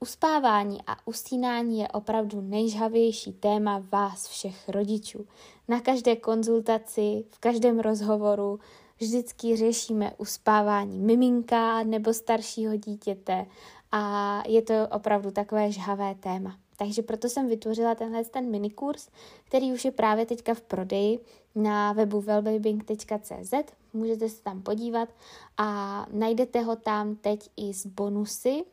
uspávání 0.00 0.78
a 0.86 0.96
usínání 1.06 1.80
je 1.80 1.88
opravdu 1.88 2.40
nejžhavější 2.40 3.32
téma 3.32 3.82
vás 3.92 4.28
všech 4.28 4.68
rodičů. 4.68 5.26
Na 5.68 5.80
každé 5.80 6.16
konzultaci, 6.16 7.24
v 7.30 7.38
každém 7.38 7.80
rozhovoru 7.80 8.60
vždycky 8.98 9.56
řešíme 9.56 10.12
uspávání 10.18 10.98
miminka 10.98 11.82
nebo 11.82 12.14
staršího 12.14 12.76
dítěte 12.76 13.46
a 13.92 14.42
je 14.48 14.62
to 14.62 14.74
opravdu 14.90 15.30
takové 15.30 15.72
žhavé 15.72 16.14
téma. 16.14 16.56
Takže 16.76 17.02
proto 17.02 17.28
jsem 17.28 17.48
vytvořila 17.48 17.94
tenhle 17.94 18.24
ten 18.24 18.50
minikurs, 18.50 19.08
který 19.44 19.72
už 19.72 19.84
je 19.84 19.90
právě 19.90 20.26
teďka 20.26 20.54
v 20.54 20.60
prodeji 20.60 21.18
na 21.54 21.92
webu 21.92 22.20
wellbabing.cz. 22.20 23.54
Můžete 23.92 24.28
se 24.28 24.42
tam 24.42 24.62
podívat 24.62 25.08
a 25.56 26.06
najdete 26.12 26.60
ho 26.60 26.76
tam 26.76 27.16
teď 27.16 27.50
i 27.56 27.74
s 27.74 27.86
bonusy, 27.86 28.64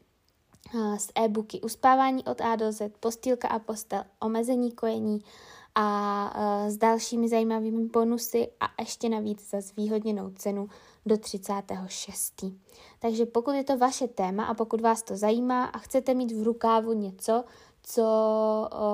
z 0.98 1.12
e-booky 1.16 1.62
Uspávání 1.62 2.24
od 2.26 2.42
A 2.42 2.56
do 2.56 2.72
Z, 2.72 2.98
Postýlka 3.00 3.48
a 3.48 3.60
postel, 3.60 4.04
Omezení 4.20 4.72
kojení 4.72 5.24
a 5.76 6.34
s 6.70 6.78
dalšími 6.78 7.30
zajímavými 7.30 7.86
bonusy 7.86 8.48
a 8.60 8.66
ještě 8.80 9.10
navíc 9.10 9.50
za 9.50 9.62
zvýhodněnou 9.62 10.30
cenu 10.30 10.70
do 11.06 11.18
36. 11.18 12.46
Takže 13.00 13.26
pokud 13.26 13.52
je 13.52 13.64
to 13.64 13.78
vaše 13.78 14.08
téma 14.08 14.44
a 14.44 14.54
pokud 14.54 14.82
vás 14.82 15.04
to 15.04 15.18
zajímá 15.18 15.66
a 15.66 15.78
chcete 15.78 16.14
mít 16.14 16.32
v 16.32 16.44
rukávu 16.44 16.94
něco, 16.94 17.44
co 17.84 18.04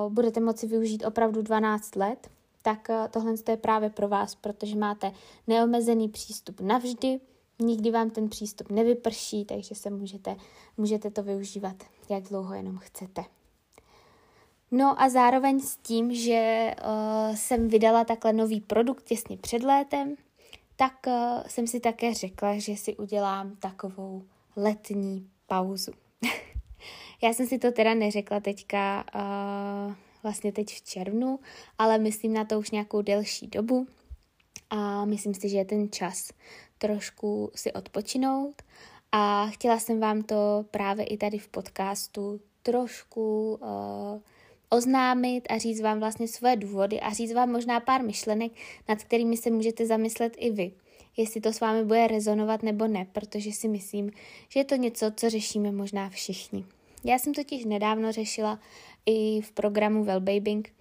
budete 0.08 0.40
moci 0.40 0.66
využít 0.66 1.04
opravdu 1.04 1.42
12 1.42 1.96
let, 1.96 2.30
tak 2.62 2.88
tohle 3.10 3.34
je 3.48 3.56
právě 3.56 3.90
pro 3.90 4.08
vás, 4.08 4.34
protože 4.34 4.76
máte 4.76 5.12
neomezený 5.46 6.08
přístup 6.08 6.60
navždy, 6.60 7.20
nikdy 7.58 7.90
vám 7.90 8.10
ten 8.10 8.28
přístup 8.28 8.70
nevyprší, 8.70 9.44
takže 9.44 9.74
se 9.74 9.90
můžete, 9.90 10.36
můžete 10.76 11.10
to 11.10 11.22
využívat, 11.22 11.76
jak 12.08 12.22
dlouho 12.22 12.54
jenom 12.54 12.78
chcete. 12.78 13.24
No 14.70 15.02
a 15.02 15.08
zároveň 15.08 15.60
s 15.60 15.76
tím, 15.76 16.14
že 16.14 16.74
uh, 16.84 17.36
jsem 17.36 17.68
vydala 17.68 18.04
takhle 18.04 18.32
nový 18.32 18.60
produkt 18.60 19.04
těsně 19.04 19.36
před 19.36 19.62
létem, 19.62 20.14
tak 20.76 20.92
uh, 21.06 21.12
jsem 21.46 21.66
si 21.66 21.80
také 21.80 22.14
řekla, 22.14 22.58
že 22.58 22.76
si 22.76 22.96
udělám 22.96 23.56
takovou 23.56 24.22
letní 24.56 25.30
pauzu. 25.46 25.92
Já 27.22 27.32
jsem 27.32 27.46
si 27.46 27.58
to 27.58 27.72
teda 27.72 27.94
neřekla 27.94 28.40
teďka, 28.40 29.04
uh, 29.14 29.94
vlastně 30.22 30.52
teď 30.52 30.74
v 30.74 30.82
červnu, 30.82 31.38
ale 31.78 31.98
myslím 31.98 32.32
na 32.32 32.44
to 32.44 32.58
už 32.58 32.70
nějakou 32.70 33.02
delší 33.02 33.46
dobu 33.46 33.86
a 34.70 35.04
myslím 35.04 35.34
si, 35.34 35.48
že 35.48 35.56
je 35.56 35.64
ten 35.64 35.92
čas 35.92 36.32
trošku 36.78 37.50
si 37.54 37.72
odpočinout 37.72 38.62
A 39.12 39.46
chtěla 39.46 39.78
jsem 39.78 40.00
vám 40.00 40.22
to 40.22 40.64
právě 40.70 41.04
i 41.04 41.16
tady 41.16 41.38
v 41.38 41.48
podcastu 41.48 42.40
trošku 42.62 43.58
uh, 43.62 44.20
oznámit 44.70 45.46
a 45.50 45.58
říct 45.58 45.80
vám 45.80 45.98
vlastně 45.98 46.28
svoje 46.28 46.56
důvody 46.56 47.00
a 47.00 47.12
říct 47.12 47.32
vám 47.32 47.52
možná 47.52 47.80
pár 47.80 48.02
myšlenek, 48.02 48.52
nad 48.88 49.02
kterými 49.02 49.36
se 49.36 49.50
můžete 49.50 49.86
zamyslet 49.86 50.32
i 50.36 50.50
vy. 50.50 50.72
Jestli 51.16 51.40
to 51.40 51.52
s 51.52 51.60
vámi 51.60 51.84
bude 51.84 52.06
rezonovat 52.06 52.62
nebo 52.62 52.86
ne, 52.86 53.06
protože 53.12 53.52
si 53.52 53.68
myslím, 53.68 54.10
že 54.48 54.60
je 54.60 54.64
to 54.64 54.76
něco, 54.76 55.12
co 55.16 55.30
řešíme 55.30 55.72
možná 55.72 56.08
všichni. 56.08 56.64
Já 57.04 57.18
jsem 57.18 57.34
totiž 57.34 57.64
nedávno 57.64 58.12
řešila 58.12 58.58
i 59.06 59.40
v 59.40 59.52
programu 59.52 60.04
Wellbabing, 60.04 60.72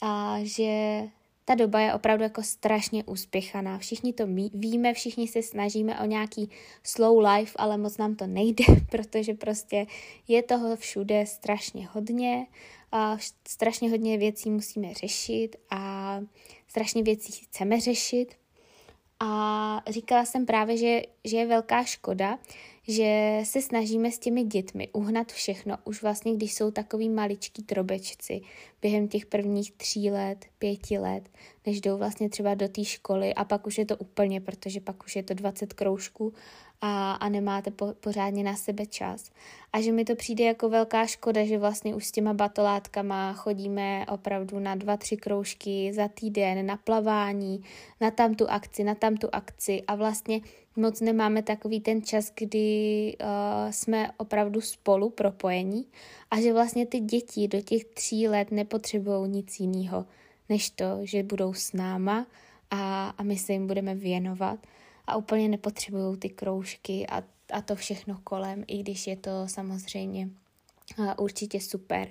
a 0.00 0.38
že 0.42 1.02
ta 1.44 1.54
doba 1.54 1.80
je 1.80 1.94
opravdu 1.94 2.22
jako 2.22 2.42
strašně 2.42 3.04
úspěchaná. 3.04 3.78
Všichni 3.78 4.12
to 4.12 4.26
víme, 4.54 4.94
všichni 4.94 5.28
se 5.28 5.42
snažíme 5.42 6.00
o 6.00 6.04
nějaký 6.04 6.50
slow 6.82 7.24
life, 7.26 7.52
ale 7.56 7.76
moc 7.76 7.98
nám 7.98 8.16
to 8.16 8.26
nejde, 8.26 8.64
protože 8.90 9.34
prostě 9.34 9.86
je 10.28 10.42
toho 10.42 10.76
všude 10.76 11.26
strašně 11.26 11.88
hodně 11.92 12.46
a 12.92 13.16
strašně 13.48 13.90
hodně 13.90 14.18
věcí 14.18 14.50
musíme 14.50 14.94
řešit 14.94 15.56
a 15.70 16.20
strašně 16.68 17.02
věcí 17.02 17.32
chceme 17.32 17.80
řešit. 17.80 18.34
A 19.20 19.82
říkala 19.88 20.24
jsem 20.24 20.46
právě, 20.46 20.76
že, 20.76 21.02
že 21.24 21.36
je 21.36 21.46
velká 21.46 21.84
škoda, 21.84 22.38
že 22.88 23.40
se 23.44 23.62
snažíme 23.62 24.10
s 24.10 24.18
těmi 24.18 24.44
dětmi 24.44 24.88
uhnat 24.92 25.32
všechno, 25.32 25.78
už 25.84 26.02
vlastně, 26.02 26.34
když 26.34 26.54
jsou 26.54 26.70
takový 26.70 27.08
maličký 27.08 27.62
trobečci 27.62 28.40
během 28.86 29.08
těch 29.08 29.26
prvních 29.26 29.72
tří 29.72 30.10
let, 30.10 30.46
pěti 30.58 30.98
let, 30.98 31.28
než 31.66 31.80
jdou 31.80 31.98
vlastně 31.98 32.28
třeba 32.28 32.54
do 32.54 32.68
té 32.68 32.84
školy 32.84 33.34
a 33.34 33.44
pak 33.44 33.66
už 33.66 33.78
je 33.78 33.86
to 33.86 33.96
úplně, 33.96 34.40
protože 34.40 34.80
pak 34.80 35.04
už 35.04 35.16
je 35.16 35.22
to 35.22 35.34
20 35.34 35.72
kroužků 35.72 36.32
a, 36.80 37.12
a 37.12 37.28
nemáte 37.28 37.70
po, 37.70 37.94
pořádně 38.00 38.44
na 38.44 38.56
sebe 38.56 38.86
čas. 38.86 39.30
A 39.72 39.80
že 39.80 39.92
mi 39.92 40.04
to 40.04 40.16
přijde 40.16 40.44
jako 40.44 40.68
velká 40.68 41.06
škoda, 41.06 41.44
že 41.44 41.58
vlastně 41.58 41.94
už 41.94 42.06
s 42.06 42.12
těma 42.12 42.34
batolátkama 42.34 43.32
chodíme 43.32 44.06
opravdu 44.08 44.58
na 44.58 44.74
dva, 44.74 44.96
tři 44.96 45.16
kroužky 45.16 45.92
za 45.92 46.08
týden, 46.08 46.66
na 46.66 46.76
plavání, 46.76 47.62
na 48.00 48.10
tamtu 48.10 48.50
akci, 48.50 48.84
na 48.84 48.94
tamtu 48.94 49.28
akci 49.32 49.82
a 49.82 49.94
vlastně 49.94 50.40
moc 50.76 51.00
nemáme 51.00 51.42
takový 51.42 51.80
ten 51.80 52.02
čas, 52.02 52.32
kdy 52.34 53.16
uh, 53.20 53.70
jsme 53.70 54.10
opravdu 54.16 54.60
spolu 54.60 55.10
propojení 55.10 55.86
a 56.30 56.40
že 56.40 56.52
vlastně 56.52 56.86
ty 56.86 57.00
děti 57.00 57.48
do 57.48 57.60
těch 57.60 57.84
tří 57.84 58.28
let 58.28 58.50
nepotřebují 58.50 59.30
nic 59.30 59.60
jiného, 59.60 60.06
než 60.48 60.70
to, 60.70 60.84
že 61.02 61.22
budou 61.22 61.54
s 61.54 61.72
náma 61.72 62.26
a, 62.70 63.08
a 63.08 63.22
my 63.22 63.38
se 63.38 63.52
jim 63.52 63.66
budeme 63.66 63.94
věnovat 63.94 64.66
a 65.06 65.16
úplně 65.16 65.48
nepotřebují 65.48 66.16
ty 66.16 66.28
kroužky 66.28 67.06
a, 67.06 67.22
a 67.52 67.62
to 67.62 67.76
všechno 67.76 68.20
kolem, 68.24 68.64
i 68.66 68.78
když 68.78 69.06
je 69.06 69.16
to 69.16 69.30
samozřejmě 69.46 70.28
určitě 71.18 71.60
super. 71.60 72.08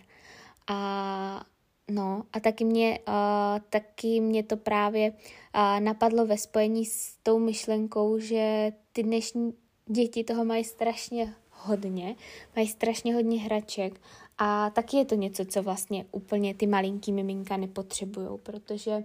A 0.67 1.45
No 1.91 2.24
a 2.34 2.39
taky 2.39 2.65
mě, 2.65 3.00
uh, 3.07 3.60
taky 3.69 4.19
mě 4.19 4.43
to 4.43 4.57
právě 4.57 5.12
uh, 5.12 5.79
napadlo 5.79 6.25
ve 6.25 6.38
spojení 6.38 6.86
s 6.86 7.17
tou 7.24 7.39
myšlenkou, 7.39 8.19
že 8.19 8.72
ty 8.91 9.03
dnešní 9.03 9.53
děti 9.86 10.24
toho 10.24 10.45
mají 10.45 10.63
strašně 10.63 11.34
hodně, 11.65 12.15
mají 12.55 12.67
strašně 12.67 13.13
hodně 13.13 13.39
hraček 13.39 14.01
a 14.38 14.69
taky 14.69 14.98
je 14.98 15.05
to 15.05 15.15
něco, 15.15 15.45
co 15.45 15.63
vlastně 15.63 16.05
úplně 16.12 16.53
ty 16.53 16.67
malinký 16.67 17.12
miminka 17.12 17.57
nepotřebují, 17.57 18.27
protože 18.43 19.03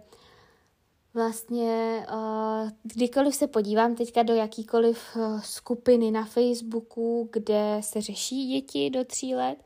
vlastně 1.14 2.06
uh, 2.12 2.70
kdykoliv 2.82 3.34
se 3.34 3.46
podívám 3.46 3.94
teďka 3.94 4.22
do 4.22 4.34
jakýkoliv 4.34 5.16
uh, 5.16 5.40
skupiny 5.40 6.10
na 6.10 6.24
Facebooku, 6.24 7.28
kde 7.32 7.76
se 7.80 8.00
řeší 8.00 8.48
děti 8.48 8.90
do 8.90 9.04
tří 9.04 9.34
let, 9.34 9.58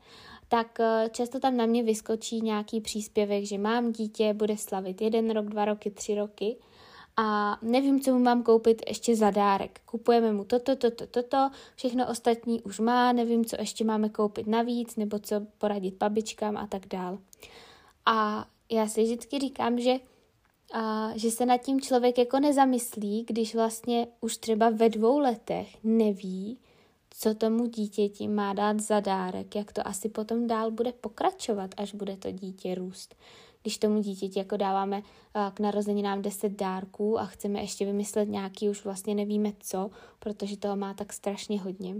tak 0.47 0.77
uh, 0.79 1.09
často 1.09 1.39
tam 1.39 1.57
na 1.57 1.65
mě 1.65 1.83
vyskočí 1.83 2.41
nějaký 2.41 2.81
příspěvek, 2.81 3.43
že 3.43 3.57
mám 3.57 3.91
dítě, 3.91 4.33
bude 4.33 4.57
slavit 4.57 5.01
jeden 5.01 5.31
rok, 5.31 5.45
dva 5.45 5.65
roky, 5.65 5.91
tři 5.91 6.15
roky 6.15 6.57
a 7.17 7.59
nevím, 7.61 8.01
co 8.01 8.13
mu 8.13 8.19
mám 8.19 8.43
koupit 8.43 8.81
ještě 8.87 9.15
za 9.15 9.31
dárek. 9.31 9.81
Kupujeme 9.85 10.33
mu 10.33 10.43
toto, 10.43 10.75
toto, 10.75 11.07
toto, 11.07 11.49
všechno 11.75 12.09
ostatní 12.09 12.61
už 12.61 12.79
má, 12.79 13.11
nevím, 13.11 13.45
co 13.45 13.55
ještě 13.59 13.83
máme 13.83 14.09
koupit 14.09 14.47
navíc, 14.47 14.95
nebo 14.95 15.19
co 15.19 15.35
poradit 15.57 15.95
babičkám 15.95 16.57
a 16.57 16.67
tak 16.67 16.87
dál. 16.87 17.19
A 18.05 18.47
já 18.71 18.87
si 18.87 19.03
vždycky 19.03 19.39
říkám, 19.39 19.79
že 19.79 19.99
a 20.73 21.11
že 21.15 21.31
se 21.31 21.45
nad 21.45 21.57
tím 21.57 21.81
člověk 21.81 22.17
jako 22.17 22.39
nezamyslí, 22.39 23.25
když 23.27 23.55
vlastně 23.55 24.07
už 24.21 24.37
třeba 24.37 24.69
ve 24.69 24.89
dvou 24.89 25.19
letech 25.19 25.77
neví, 25.83 26.59
co 27.09 27.35
tomu 27.35 27.65
dítěti 27.65 28.27
má 28.27 28.53
dát 28.53 28.79
za 28.79 28.99
dárek, 28.99 29.55
jak 29.55 29.73
to 29.73 29.87
asi 29.87 30.09
potom 30.09 30.47
dál 30.47 30.71
bude 30.71 30.91
pokračovat, 30.91 31.71
až 31.77 31.93
bude 31.93 32.17
to 32.17 32.31
dítě 32.31 32.75
růst. 32.75 33.15
Když 33.65 33.77
tomu 33.77 34.01
dítěti 34.01 34.39
jako 34.39 34.57
dáváme 34.57 35.01
k 35.53 35.59
narozeninám 35.59 36.21
10 36.21 36.51
dárků 36.51 37.19
a 37.19 37.25
chceme 37.25 37.61
ještě 37.61 37.85
vymyslet 37.85 38.29
nějaký, 38.29 38.69
už 38.69 38.85
vlastně 38.85 39.15
nevíme 39.15 39.51
co, 39.59 39.89
protože 40.19 40.57
toho 40.57 40.75
má 40.75 40.93
tak 40.93 41.13
strašně 41.13 41.61
hodně. 41.61 41.95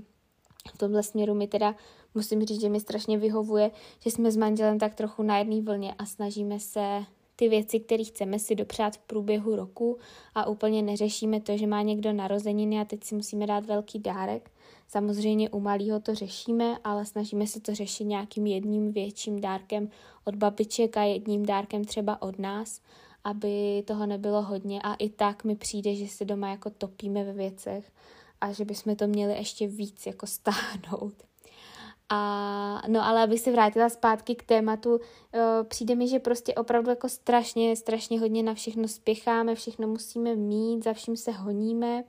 V 0.73 0.77
tomhle 0.77 1.03
směru 1.03 1.33
mi 1.33 1.47
teda 1.47 1.75
musím 2.15 2.45
říct, 2.45 2.61
že 2.61 2.69
mi 2.69 2.79
strašně 2.79 3.17
vyhovuje, 3.17 3.71
že 3.99 4.11
jsme 4.11 4.31
s 4.31 4.37
manželem 4.37 4.79
tak 4.79 4.95
trochu 4.95 5.23
na 5.23 5.37
jedné 5.37 5.61
vlně 5.61 5.93
a 5.93 6.05
snažíme 6.05 6.59
se 6.59 7.05
ty 7.35 7.49
věci, 7.49 7.79
které 7.79 8.03
chceme 8.03 8.39
si 8.39 8.55
dopřát 8.55 8.97
v 8.97 9.01
průběhu 9.01 9.55
roku 9.55 9.97
a 10.35 10.47
úplně 10.47 10.81
neřešíme 10.81 11.41
to, 11.41 11.57
že 11.57 11.67
má 11.67 11.81
někdo 11.81 12.13
narozeniny 12.13 12.79
a 12.79 12.85
teď 12.85 13.03
si 13.03 13.15
musíme 13.15 13.47
dát 13.47 13.65
velký 13.65 13.99
dárek. 13.99 14.51
Samozřejmě 14.87 15.49
u 15.49 15.59
malého 15.59 15.99
to 15.99 16.15
řešíme, 16.15 16.77
ale 16.83 17.05
snažíme 17.05 17.47
se 17.47 17.59
to 17.59 17.75
řešit 17.75 18.03
nějakým 18.03 18.45
jedním 18.45 18.91
větším 18.91 19.41
dárkem 19.41 19.89
od 20.25 20.35
babiček 20.35 20.97
a 20.97 21.03
jedním 21.03 21.45
dárkem 21.45 21.85
třeba 21.85 22.21
od 22.21 22.39
nás, 22.39 22.81
aby 23.23 23.83
toho 23.87 24.05
nebylo 24.05 24.41
hodně 24.41 24.81
a 24.81 24.93
i 24.93 25.09
tak 25.09 25.43
mi 25.43 25.55
přijde, 25.55 25.95
že 25.95 26.07
se 26.07 26.25
doma 26.25 26.49
jako 26.49 26.69
topíme 26.69 27.23
ve 27.23 27.33
věcech 27.33 27.91
a 28.41 28.51
že 28.51 28.65
bychom 28.65 28.95
to 28.95 29.07
měli 29.07 29.33
ještě 29.33 29.67
víc 29.67 30.05
jako 30.05 30.27
stáhnout. 30.27 31.13
A 32.09 32.81
no 32.87 33.05
ale 33.05 33.23
abych 33.23 33.39
se 33.39 33.51
vrátila 33.51 33.89
zpátky 33.89 34.35
k 34.35 34.43
tématu, 34.43 34.99
eh, 35.33 35.39
přijde 35.63 35.95
mi, 35.95 36.07
že 36.07 36.19
prostě 36.19 36.53
opravdu 36.53 36.89
jako 36.89 37.09
strašně, 37.09 37.75
strašně 37.75 38.19
hodně 38.19 38.43
na 38.43 38.53
všechno 38.53 38.87
spěcháme, 38.87 39.55
všechno 39.55 39.87
musíme 39.87 40.35
mít, 40.35 40.83
za 40.83 40.93
vším 40.93 41.17
se 41.17 41.31
honíme 41.31 42.03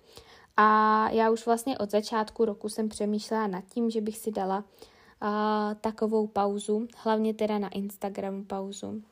a 0.56 1.08
já 1.10 1.30
už 1.30 1.46
vlastně 1.46 1.78
od 1.78 1.90
začátku 1.90 2.44
roku 2.44 2.68
jsem 2.68 2.88
přemýšlela 2.88 3.46
nad 3.46 3.64
tím, 3.64 3.90
že 3.90 4.00
bych 4.00 4.18
si 4.18 4.30
dala 4.30 4.58
uh, 4.58 5.28
takovou 5.80 6.26
pauzu, 6.26 6.86
hlavně 6.96 7.34
teda 7.34 7.58
na 7.58 7.68
Instagramu 7.68 8.44
pauzu. 8.44 9.02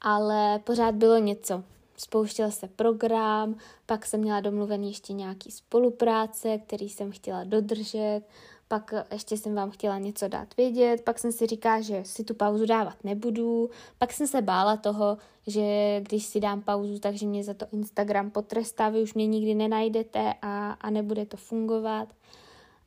Ale 0.00 0.58
pořád 0.58 0.94
bylo 0.94 1.18
něco. 1.18 1.64
Spouštěl 1.96 2.50
se 2.50 2.68
program, 2.68 3.56
pak 3.86 4.06
jsem 4.06 4.20
měla 4.20 4.40
domluvený 4.40 4.88
ještě 4.88 5.12
nějaký 5.12 5.50
spolupráce, 5.50 6.58
který 6.58 6.88
jsem 6.88 7.12
chtěla 7.12 7.44
dodržet, 7.44 8.20
pak 8.68 8.94
ještě 9.12 9.36
jsem 9.36 9.54
vám 9.54 9.70
chtěla 9.70 9.98
něco 9.98 10.28
dát 10.28 10.56
vědět, 10.56 11.00
pak 11.00 11.18
jsem 11.18 11.32
si 11.32 11.46
říkala, 11.46 11.80
že 11.80 12.02
si 12.04 12.24
tu 12.24 12.34
pauzu 12.34 12.66
dávat 12.66 13.04
nebudu, 13.04 13.70
pak 13.98 14.12
jsem 14.12 14.26
se 14.26 14.42
bála 14.42 14.76
toho, 14.76 15.18
že 15.46 16.00
když 16.00 16.24
si 16.24 16.40
dám 16.40 16.62
pauzu, 16.62 16.98
takže 16.98 17.26
mě 17.26 17.44
za 17.44 17.54
to 17.54 17.66
Instagram 17.72 18.30
potrestá, 18.30 18.88
vy 18.88 19.02
už 19.02 19.14
mě 19.14 19.26
nikdy 19.26 19.54
nenajdete 19.54 20.34
a, 20.42 20.70
a 20.72 20.90
nebude 20.90 21.26
to 21.26 21.36
fungovat. 21.36 22.08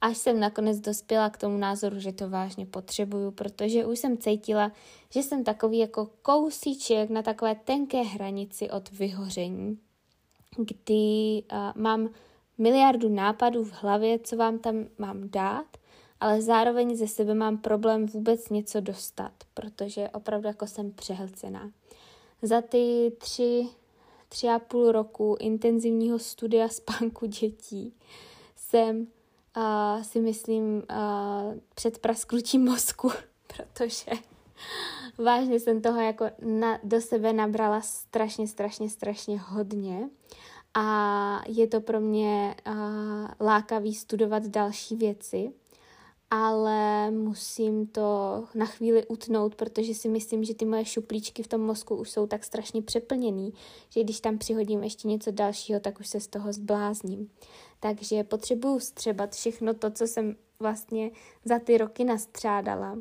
Až 0.02 0.18
jsem 0.18 0.40
nakonec 0.40 0.80
dospěla 0.80 1.30
k 1.30 1.38
tomu 1.38 1.58
názoru, 1.58 2.00
že 2.00 2.12
to 2.12 2.30
vážně 2.30 2.66
potřebuju, 2.66 3.32
protože 3.32 3.86
už 3.86 4.00
jsem 4.00 4.18
cítila, 4.18 4.72
že 5.10 5.24
jsem 5.24 5.44
takový 5.44 5.78
jako 5.78 6.10
kousíček 6.22 7.10
na 7.10 7.22
takové 7.22 7.56
tenké 7.56 8.02
hranici 8.02 8.70
od 8.70 8.92
vyhoření, 8.92 9.78
kdy 10.58 11.44
uh, 11.52 11.82
mám 11.82 12.10
miliardu 12.58 13.10
nápadů 13.10 13.64
v 13.64 13.74
hlavě, 13.74 14.20
co 14.20 14.38
vám 14.38 14.60
tam 14.60 14.86
mám 14.98 15.30
dát, 15.30 15.66
ale 16.20 16.42
zároveň 16.42 16.96
ze 16.96 17.08
sebe 17.08 17.34
mám 17.34 17.58
problém 17.58 18.06
vůbec 18.06 18.50
něco 18.50 18.80
dostat, 18.80 19.32
protože 19.54 20.10
opravdu 20.10 20.48
jako 20.48 20.68
jsem 20.68 20.92
přehlcená. 20.92 21.72
Za 22.42 22.62
ty 22.62 23.12
tři, 23.18 23.68
tři 24.30 24.48
a 24.48 24.60
půl 24.60 24.92
roku 24.92 25.38
intenzivního 25.40 26.20
studia 26.20 26.70
spánku 26.70 27.26
dětí 27.26 27.94
jsem 28.56 29.08
uh, 29.58 30.04
si 30.04 30.22
myslím 30.22 30.76
uh, 30.76 31.58
před 31.76 32.00
prasknutím 32.00 32.66
mozku, 32.66 33.12
protože 33.48 34.12
vážně 35.18 35.60
jsem 35.60 35.82
toho 35.82 36.02
jako 36.02 36.26
na, 36.42 36.80
do 36.84 37.02
sebe 37.02 37.34
nabrala 37.34 37.82
strašně, 37.82 38.48
strašně, 38.48 38.90
strašně 38.90 39.40
hodně 39.40 40.10
a 40.80 41.42
je 41.48 41.68
to 41.68 41.82
pro 41.82 42.00
mě 42.00 42.56
uh, 42.68 43.48
lákavý 43.48 43.94
studovat 43.94 44.48
další 44.48 44.96
věci 44.96 45.54
ale 46.32 47.12
musím 47.12 47.88
to 47.88 48.44
na 48.56 48.66
chvíli 48.66 49.06
utnout, 49.08 49.56
protože 49.56 49.94
si 49.94 50.10
myslím, 50.10 50.44
že 50.44 50.54
ty 50.54 50.66
moje 50.66 50.86
šuplíčky 50.86 51.44
v 51.44 51.48
tom 51.48 51.62
mozku 51.62 51.96
už 51.96 52.10
jsou 52.10 52.28
tak 52.28 52.44
strašně 52.44 52.82
přeplněný, 52.82 53.54
že 53.90 54.04
když 54.04 54.20
tam 54.20 54.38
přihodím 54.38 54.84
ještě 54.84 55.08
něco 55.08 55.32
dalšího, 55.32 55.80
tak 55.80 56.00
už 56.00 56.08
se 56.08 56.20
z 56.20 56.28
toho 56.28 56.54
zblázním. 56.54 57.30
Takže 57.80 58.24
potřebuju 58.24 58.80
střebat 58.80 59.36
všechno 59.36 59.74
to, 59.74 59.92
co 59.92 60.08
jsem 60.08 60.36
vlastně 60.60 61.12
za 61.46 61.60
ty 61.60 61.78
roky 61.78 62.04
nastřádala. 62.04 62.98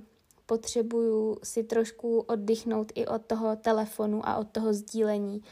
Potřebuju 0.47 1.37
si 1.43 1.65
trošku 1.65 2.19
oddychnout 2.19 2.93
i 2.95 3.07
od 3.07 3.23
toho 3.23 3.57
telefonu 3.57 4.29
a 4.29 4.37
od 4.37 4.51
toho 4.51 4.75
sdílení, 4.75 5.43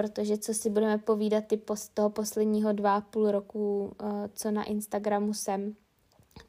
protože 0.00 0.38
co 0.38 0.54
si 0.54 0.70
budeme 0.70 0.98
povídat 0.98 1.44
ty 1.46 1.60
z 1.74 1.88
toho 1.88 2.10
posledního 2.10 2.72
dva 2.72 3.00
půl 3.00 3.30
roku, 3.30 3.92
eh, 4.02 4.28
co 4.34 4.50
na 4.50 4.64
Instagramu 4.64 5.34
jsem, 5.34 5.74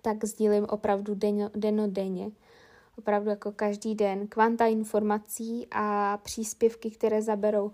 tak 0.02 0.26
sdílím 0.26 0.66
opravdu 0.70 1.16
deno, 1.56 1.88
denně. 1.88 2.32
Opravdu 2.98 3.30
jako 3.30 3.52
každý 3.52 3.96
den 3.96 4.28
kvanta 4.28 4.66
informací 4.66 5.68
a 5.72 6.18
příspěvky, 6.18 6.92
které 6.92 7.22
zaberou 7.22 7.72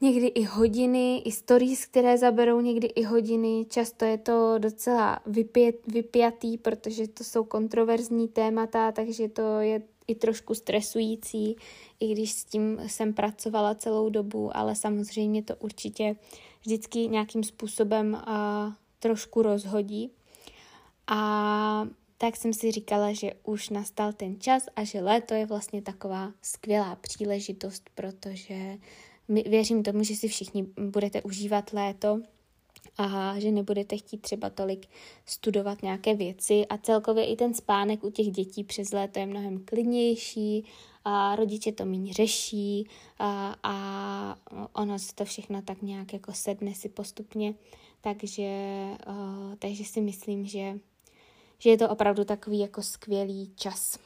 někdy 0.00 0.26
i 0.26 0.44
hodiny, 0.44 1.18
i 1.18 1.32
stories, 1.32 1.86
které 1.86 2.18
zaberou 2.18 2.60
někdy 2.60 2.86
i 2.86 3.02
hodiny. 3.02 3.66
Často 3.68 4.04
je 4.04 4.18
to 4.18 4.54
docela 4.58 5.20
vypět, 5.26 5.76
vypjatý, 5.86 6.58
protože 6.58 7.08
to 7.08 7.24
jsou 7.24 7.44
kontroverzní 7.44 8.28
témata, 8.28 8.92
takže 8.92 9.28
to 9.28 9.60
je 9.60 9.82
i 10.08 10.14
trošku 10.14 10.54
stresující, 10.54 11.56
i 12.00 12.12
když 12.12 12.32
s 12.32 12.44
tím 12.44 12.80
jsem 12.86 13.14
pracovala 13.14 13.74
celou 13.74 14.08
dobu, 14.08 14.56
ale 14.56 14.74
samozřejmě 14.74 15.42
to 15.42 15.56
určitě 15.56 16.16
vždycky 16.60 17.08
nějakým 17.08 17.44
způsobem 17.44 18.14
uh, 18.14 18.72
trošku 18.98 19.42
rozhodí. 19.42 20.10
A 21.06 21.88
tak 22.18 22.36
jsem 22.36 22.52
si 22.52 22.70
říkala, 22.70 23.12
že 23.12 23.30
už 23.44 23.70
nastal 23.70 24.12
ten 24.12 24.40
čas 24.40 24.66
a 24.76 24.84
že 24.84 25.00
léto 25.00 25.34
je 25.34 25.46
vlastně 25.46 25.82
taková 25.82 26.32
skvělá 26.42 26.96
příležitost, 26.96 27.90
protože 27.94 28.78
věřím 29.28 29.82
tomu, 29.82 30.02
že 30.02 30.16
si 30.16 30.28
všichni 30.28 30.66
budete 30.80 31.22
užívat 31.22 31.72
léto 31.72 32.20
a 32.98 33.38
že 33.38 33.50
nebudete 33.50 33.96
chtít 33.96 34.22
třeba 34.22 34.50
tolik 34.50 34.86
studovat 35.26 35.82
nějaké 35.82 36.14
věci 36.14 36.66
a 36.66 36.78
celkově 36.78 37.26
i 37.26 37.36
ten 37.36 37.54
spánek 37.54 38.04
u 38.04 38.10
těch 38.10 38.26
dětí 38.26 38.64
přes 38.64 38.92
léto 38.92 39.18
je 39.18 39.26
mnohem 39.26 39.64
klidnější 39.64 40.64
a 41.04 41.36
rodiče 41.36 41.72
to 41.72 41.84
méně 41.84 42.12
řeší 42.12 42.88
a, 43.18 43.56
a 43.62 44.38
ono 44.72 44.98
se 44.98 45.14
to 45.14 45.24
všechno 45.24 45.62
tak 45.62 45.82
nějak 45.82 46.12
jako 46.12 46.32
sedne 46.32 46.74
si 46.74 46.88
postupně, 46.88 47.54
takže, 48.00 48.50
uh, 49.08 49.54
takže 49.58 49.84
si 49.84 50.00
myslím, 50.00 50.46
že, 50.46 50.78
že 51.58 51.70
je 51.70 51.78
to 51.78 51.88
opravdu 51.88 52.24
takový 52.24 52.58
jako 52.58 52.82
skvělý 52.82 53.52
čas. 53.56 53.98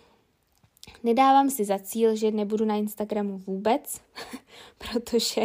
Nedávám 1.03 1.51
si 1.51 1.65
za 1.65 1.79
cíl, 1.79 2.17
že 2.17 2.31
nebudu 2.31 2.65
na 2.65 2.77
Instagramu 2.77 3.39
vůbec, 3.39 4.01
protože 4.79 5.43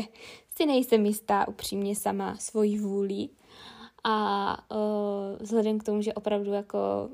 si 0.58 0.66
nejsem 0.66 1.06
jistá 1.06 1.48
upřímně 1.48 1.96
sama 1.96 2.38
svojí 2.38 2.80
vůlí. 2.80 3.30
A 4.04 4.58
uh, 4.72 4.78
vzhledem 5.40 5.80
k 5.80 5.84
tomu, 5.84 6.02
že 6.02 6.14
opravdu 6.14 6.52
jako 6.52 7.10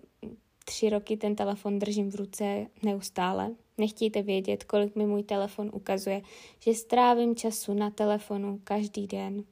tři 0.66 0.90
roky 0.90 1.18
ten 1.18 1.36
telefon 1.36 1.80
držím 1.80 2.12
v 2.12 2.16
ruce 2.16 2.68
neustále, 2.84 3.52
nechtějte 3.78 4.22
vědět, 4.22 4.64
kolik 4.64 4.96
mi 4.96 5.06
můj 5.06 5.24
telefon 5.24 5.70
ukazuje, 5.74 6.22
že 6.60 6.74
strávím 6.74 7.36
času 7.36 7.74
na 7.74 7.90
telefonu 7.90 8.60
každý 8.64 9.08
den. 9.08 9.44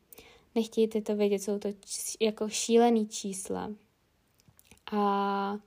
Nechtějte 0.55 1.01
to 1.01 1.15
vědět, 1.15 1.39
jsou 1.39 1.59
to 1.59 1.69
jako 2.19 2.49
šílený 2.49 3.07
čísla. 3.07 3.71
A 4.91 5.57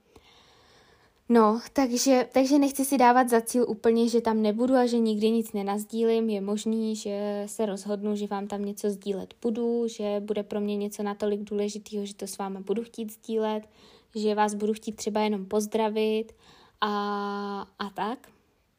No, 1.29 1.61
takže, 1.73 2.27
takže 2.33 2.59
nechci 2.59 2.85
si 2.85 2.97
dávat 2.97 3.29
za 3.29 3.41
cíl 3.41 3.65
úplně, 3.69 4.09
že 4.09 4.21
tam 4.21 4.41
nebudu 4.41 4.75
a 4.75 4.85
že 4.85 4.99
nikdy 4.99 5.31
nic 5.31 5.53
nenazdílím. 5.53 6.29
Je 6.29 6.41
možný, 6.41 6.95
že 6.95 7.43
se 7.45 7.65
rozhodnu, 7.65 8.15
že 8.15 8.27
vám 8.27 8.47
tam 8.47 8.65
něco 8.65 8.89
sdílet 8.89 9.33
budu, 9.41 9.87
že 9.87 10.19
bude 10.19 10.43
pro 10.43 10.59
mě 10.59 10.75
něco 10.75 11.03
natolik 11.03 11.41
důležitého, 11.41 12.05
že 12.05 12.15
to 12.15 12.27
s 12.27 12.37
váma 12.37 12.59
budu 12.59 12.83
chtít 12.83 13.11
sdílet, 13.11 13.69
že 14.15 14.35
vás 14.35 14.53
budu 14.53 14.73
chtít 14.73 14.95
třeba 14.95 15.21
jenom 15.21 15.45
pozdravit 15.45 16.35
a, 16.81 17.67
a 17.79 17.89
tak. 17.89 18.29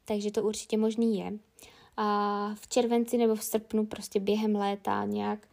Takže 0.05 0.31
to 0.31 0.43
určitě 0.43 0.77
možný 0.77 1.19
je. 1.19 1.33
A 1.97 2.51
v 2.55 2.67
červenci 2.67 3.17
nebo 3.17 3.35
v 3.35 3.43
srpnu, 3.43 3.85
prostě 3.85 4.19
během 4.19 4.55
léta 4.55 5.05
nějak 5.05 5.47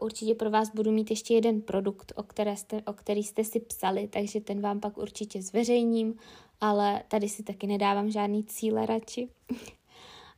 určitě 0.00 0.34
pro 0.34 0.50
vás 0.50 0.70
budu 0.74 0.92
mít 0.92 1.10
ještě 1.10 1.34
jeden 1.34 1.60
produkt, 1.60 2.12
o, 2.16 2.22
které 2.22 2.56
jste, 2.56 2.82
o 2.86 2.92
který 2.92 3.22
jste 3.22 3.44
si 3.44 3.60
psali, 3.60 4.08
takže 4.08 4.40
ten 4.40 4.60
vám 4.60 4.80
pak 4.80 4.98
určitě 4.98 5.42
zveřejním, 5.42 6.14
ale 6.60 7.02
tady 7.08 7.28
si 7.28 7.42
taky 7.42 7.66
nedávám 7.66 8.10
žádný 8.10 8.44
cíle 8.44 8.86
radši. 8.86 9.28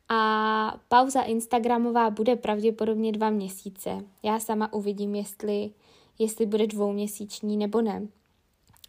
A 0.09 0.81
pauza 0.88 1.23
Instagramová 1.23 2.11
bude 2.11 2.37
pravděpodobně 2.37 3.12
dva 3.12 3.31
měsíce. 3.31 4.05
Já 4.23 4.40
sama 4.40 4.73
uvidím, 4.73 5.14
jestli, 5.14 5.70
jestli 6.18 6.47
bude 6.47 6.66
dvouměsíční 6.66 7.57
nebo 7.57 7.83
ne. 7.83 8.09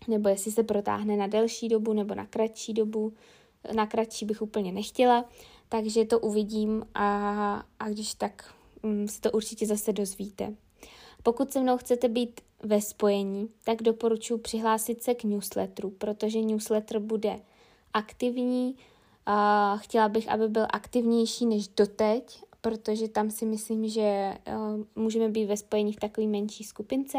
Nebo 0.08 0.30
jestli 0.30 0.52
se 0.52 0.64
protáhne 0.64 1.18
na 1.18 1.28
delší 1.28 1.70
dobu 1.70 1.94
nebo 1.94 2.16
na 2.16 2.26
kratší 2.26 2.74
dobu. 2.74 3.14
Na 3.76 3.86
kratší 3.86 4.26
bych 4.26 4.42
úplně 4.42 4.72
nechtěla, 4.72 5.26
takže 5.70 6.06
to 6.06 6.20
uvidím 6.20 6.86
a, 6.94 7.64
a 7.80 7.90
když 7.90 8.14
tak 8.14 8.56
Mm, 8.86 9.08
si 9.08 9.22
to 9.22 9.32
určitě 9.32 9.66
zase 9.66 9.94
dozvíte. 9.94 10.56
Pokud 11.24 11.52
se 11.52 11.60
mnou 11.60 11.78
chcete 11.78 12.10
být 12.10 12.42
ve 12.64 12.82
spojení, 12.82 13.50
tak 13.64 13.82
doporučuji 13.82 14.38
přihlásit 14.38 15.04
se 15.04 15.14
k 15.14 15.24
newsletteru, 15.24 15.90
protože 15.90 16.42
newsletter 16.42 17.00
bude 17.00 17.40
aktivní. 17.94 18.76
Chtěla 19.78 20.10
bych, 20.10 20.30
aby 20.30 20.48
byl 20.48 20.68
aktivnější 20.70 21.46
než 21.46 21.68
doteď, 21.68 22.42
protože 22.62 23.08
tam 23.08 23.32
si 23.32 23.46
myslím, 23.46 23.90
že 23.90 24.34
uh, 24.48 25.04
můžeme 25.04 25.30
být 25.30 25.46
ve 25.46 25.58
spojení 25.58 25.94
v 25.94 26.00
takové 26.00 26.28
menší 26.28 26.64
skupince. 26.64 27.18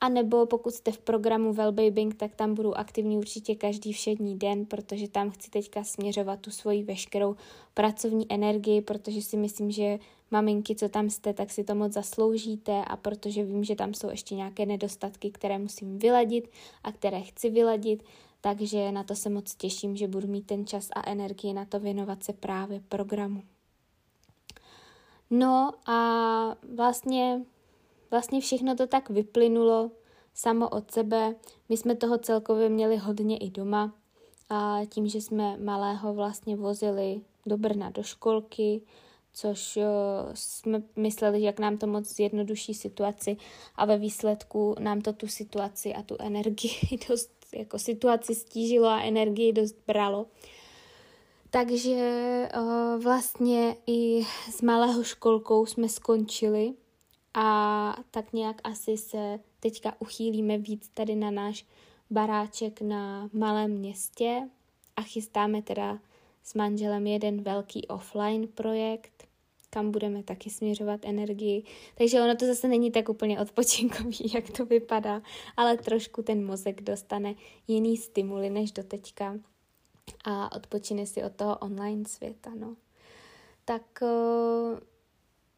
A 0.00 0.08
nebo 0.08 0.46
pokud 0.46 0.74
jste 0.74 0.92
v 0.92 0.98
programu 0.98 1.52
Wellbabying, 1.52 2.14
tak 2.14 2.34
tam 2.34 2.54
budu 2.54 2.78
aktivní 2.78 3.18
určitě 3.18 3.54
každý 3.54 3.92
všední 3.92 4.38
den, 4.38 4.66
protože 4.66 5.08
tam 5.08 5.30
chci 5.30 5.50
teďka 5.50 5.84
směřovat 5.84 6.40
tu 6.40 6.50
svoji 6.50 6.82
veškerou 6.82 7.36
pracovní 7.74 8.26
energii, 8.32 8.80
protože 8.80 9.22
si 9.22 9.36
myslím, 9.36 9.70
že 9.70 9.98
maminky, 10.30 10.74
co 10.74 10.88
tam 10.88 11.10
jste, 11.10 11.32
tak 11.32 11.50
si 11.50 11.64
to 11.64 11.74
moc 11.74 11.92
zasloužíte 11.92 12.84
a 12.84 12.96
protože 12.96 13.44
vím, 13.44 13.64
že 13.64 13.76
tam 13.76 13.94
jsou 13.94 14.10
ještě 14.10 14.34
nějaké 14.34 14.66
nedostatky, 14.66 15.30
které 15.30 15.58
musím 15.58 15.98
vyladit 15.98 16.50
a 16.84 16.92
které 16.92 17.20
chci 17.20 17.50
vyladit, 17.50 18.02
takže 18.40 18.92
na 18.92 19.04
to 19.04 19.14
se 19.14 19.30
moc 19.30 19.54
těším, 19.54 19.96
že 19.96 20.08
budu 20.08 20.28
mít 20.28 20.46
ten 20.46 20.66
čas 20.66 20.88
a 20.94 21.10
energii 21.10 21.52
na 21.52 21.64
to 21.64 21.80
věnovat 21.80 22.24
se 22.24 22.32
právě 22.32 22.80
programu. 22.88 23.42
No 25.30 25.70
a 25.86 26.00
vlastně, 26.74 27.42
vlastně 28.10 28.40
všechno 28.40 28.76
to 28.76 28.86
tak 28.86 29.10
vyplynulo 29.10 29.90
samo 30.34 30.68
od 30.68 30.90
sebe. 30.90 31.34
My 31.68 31.76
jsme 31.76 31.94
toho 31.94 32.18
celkově 32.18 32.68
měli 32.68 32.96
hodně 32.96 33.36
i 33.36 33.50
doma 33.50 33.92
a 34.50 34.80
tím, 34.88 35.08
že 35.08 35.20
jsme 35.20 35.56
malého 35.56 36.14
vlastně 36.14 36.56
vozili 36.56 37.20
do 37.46 37.58
Brna 37.58 37.90
do 37.90 38.02
školky, 38.02 38.82
což 39.32 39.78
jsme 40.34 40.82
mysleli, 40.96 41.42
jak 41.42 41.58
nám 41.58 41.78
to 41.78 41.86
moc 41.86 42.14
zjednoduší 42.14 42.74
situaci 42.74 43.36
a 43.76 43.84
ve 43.84 43.98
výsledku 43.98 44.74
nám 44.78 45.00
to 45.00 45.12
tu 45.12 45.26
situaci 45.28 45.94
a 45.94 46.02
tu 46.02 46.16
energii 46.18 46.98
dost, 47.08 47.30
jako 47.54 47.78
situaci 47.78 48.34
stížilo 48.34 48.86
a 48.86 49.00
energii 49.00 49.52
dost 49.52 49.76
bralo. 49.86 50.26
Takže 51.50 52.48
uh, 52.56 53.02
vlastně 53.02 53.76
i 53.86 54.22
s 54.50 54.62
malého 54.62 55.04
školkou 55.04 55.66
jsme 55.66 55.88
skončili 55.88 56.74
a 57.34 57.96
tak 58.10 58.32
nějak 58.32 58.60
asi 58.64 58.96
se 58.96 59.38
teďka 59.60 59.94
uchýlíme 59.98 60.58
víc 60.58 60.90
tady 60.94 61.16
na 61.16 61.30
náš 61.30 61.66
baráček 62.10 62.80
na 62.80 63.30
malém 63.32 63.70
městě 63.70 64.48
a 64.96 65.02
chystáme 65.02 65.62
teda 65.62 65.98
s 66.42 66.54
manželem 66.54 67.06
jeden 67.06 67.42
velký 67.42 67.88
offline 67.88 68.48
projekt, 68.48 69.28
kam 69.70 69.90
budeme 69.90 70.22
taky 70.22 70.50
směřovat 70.50 71.00
energii. 71.04 71.64
Takže 71.94 72.20
ono 72.20 72.36
to 72.36 72.46
zase 72.46 72.68
není 72.68 72.90
tak 72.90 73.08
úplně 73.08 73.40
odpočinkový, 73.40 74.18
jak 74.34 74.50
to 74.50 74.66
vypadá, 74.66 75.22
ale 75.56 75.76
trošku 75.76 76.22
ten 76.22 76.46
mozek 76.46 76.82
dostane 76.82 77.34
jiný 77.68 77.96
stimuly 77.96 78.50
než 78.50 78.72
do 78.72 78.82
teďka 78.82 79.38
a 80.24 80.56
odpočine 80.56 81.06
si 81.06 81.22
od 81.22 81.32
toho 81.32 81.56
online 81.58 82.04
světa. 82.04 82.50
No. 82.54 82.76
Tak 83.64 83.82
uh, 84.02 84.78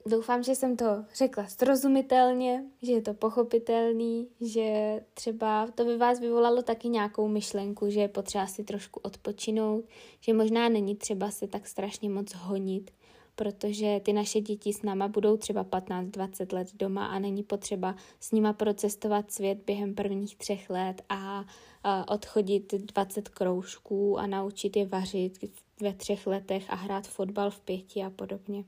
doufám, 0.07 0.43
že 0.43 0.55
jsem 0.55 0.77
to 0.77 1.05
řekla 1.15 1.47
srozumitelně, 1.47 2.65
že 2.83 2.93
je 2.93 3.03
to 3.03 3.15
pochopitelný, 3.15 4.29
že 4.41 5.01
třeba 5.15 5.67
to 5.75 5.85
by 5.85 5.97
vás 5.97 6.21
vyvolalo 6.21 6.63
taky 6.63 6.89
nějakou 6.89 7.29
myšlenku, 7.29 7.91
že 7.91 8.01
je 8.01 8.09
potřeba 8.09 8.47
si 8.47 8.65
trošku 8.65 9.01
odpočinout, 9.01 9.85
že 10.21 10.33
možná 10.33 10.69
není 10.69 10.97
třeba 10.97 11.31
se 11.31 11.47
tak 11.47 11.67
strašně 11.67 12.11
moc 12.11 12.35
honit, 12.35 12.91
protože 13.35 14.01
ty 14.05 14.13
naše 14.13 14.41
děti 14.41 14.73
s 14.73 14.83
náma 14.83 15.09
budou 15.09 15.37
třeba 15.37 15.65
15-20 15.65 16.55
let 16.55 16.69
doma 16.75 17.07
a 17.07 17.19
není 17.19 17.43
potřeba 17.43 17.95
s 18.21 18.33
nima 18.33 18.53
procestovat 18.53 19.33
svět 19.33 19.59
během 19.67 19.95
prvních 19.95 20.37
třech 20.37 20.71
let 20.71 21.03
a, 21.09 21.45
a 21.85 22.13
odchodit 22.13 22.75
20 22.75 23.29
kroužků 23.29 24.19
a 24.19 24.27
naučit 24.27 24.77
je 24.77 24.87
vařit 24.87 25.39
ve 25.81 25.93
třech 25.93 26.27
letech 26.27 26.71
a 26.71 26.75
hrát 26.75 27.09
fotbal 27.09 27.51
v 27.51 27.61
pěti 27.61 28.03
a 28.03 28.11
podobně. 28.11 28.65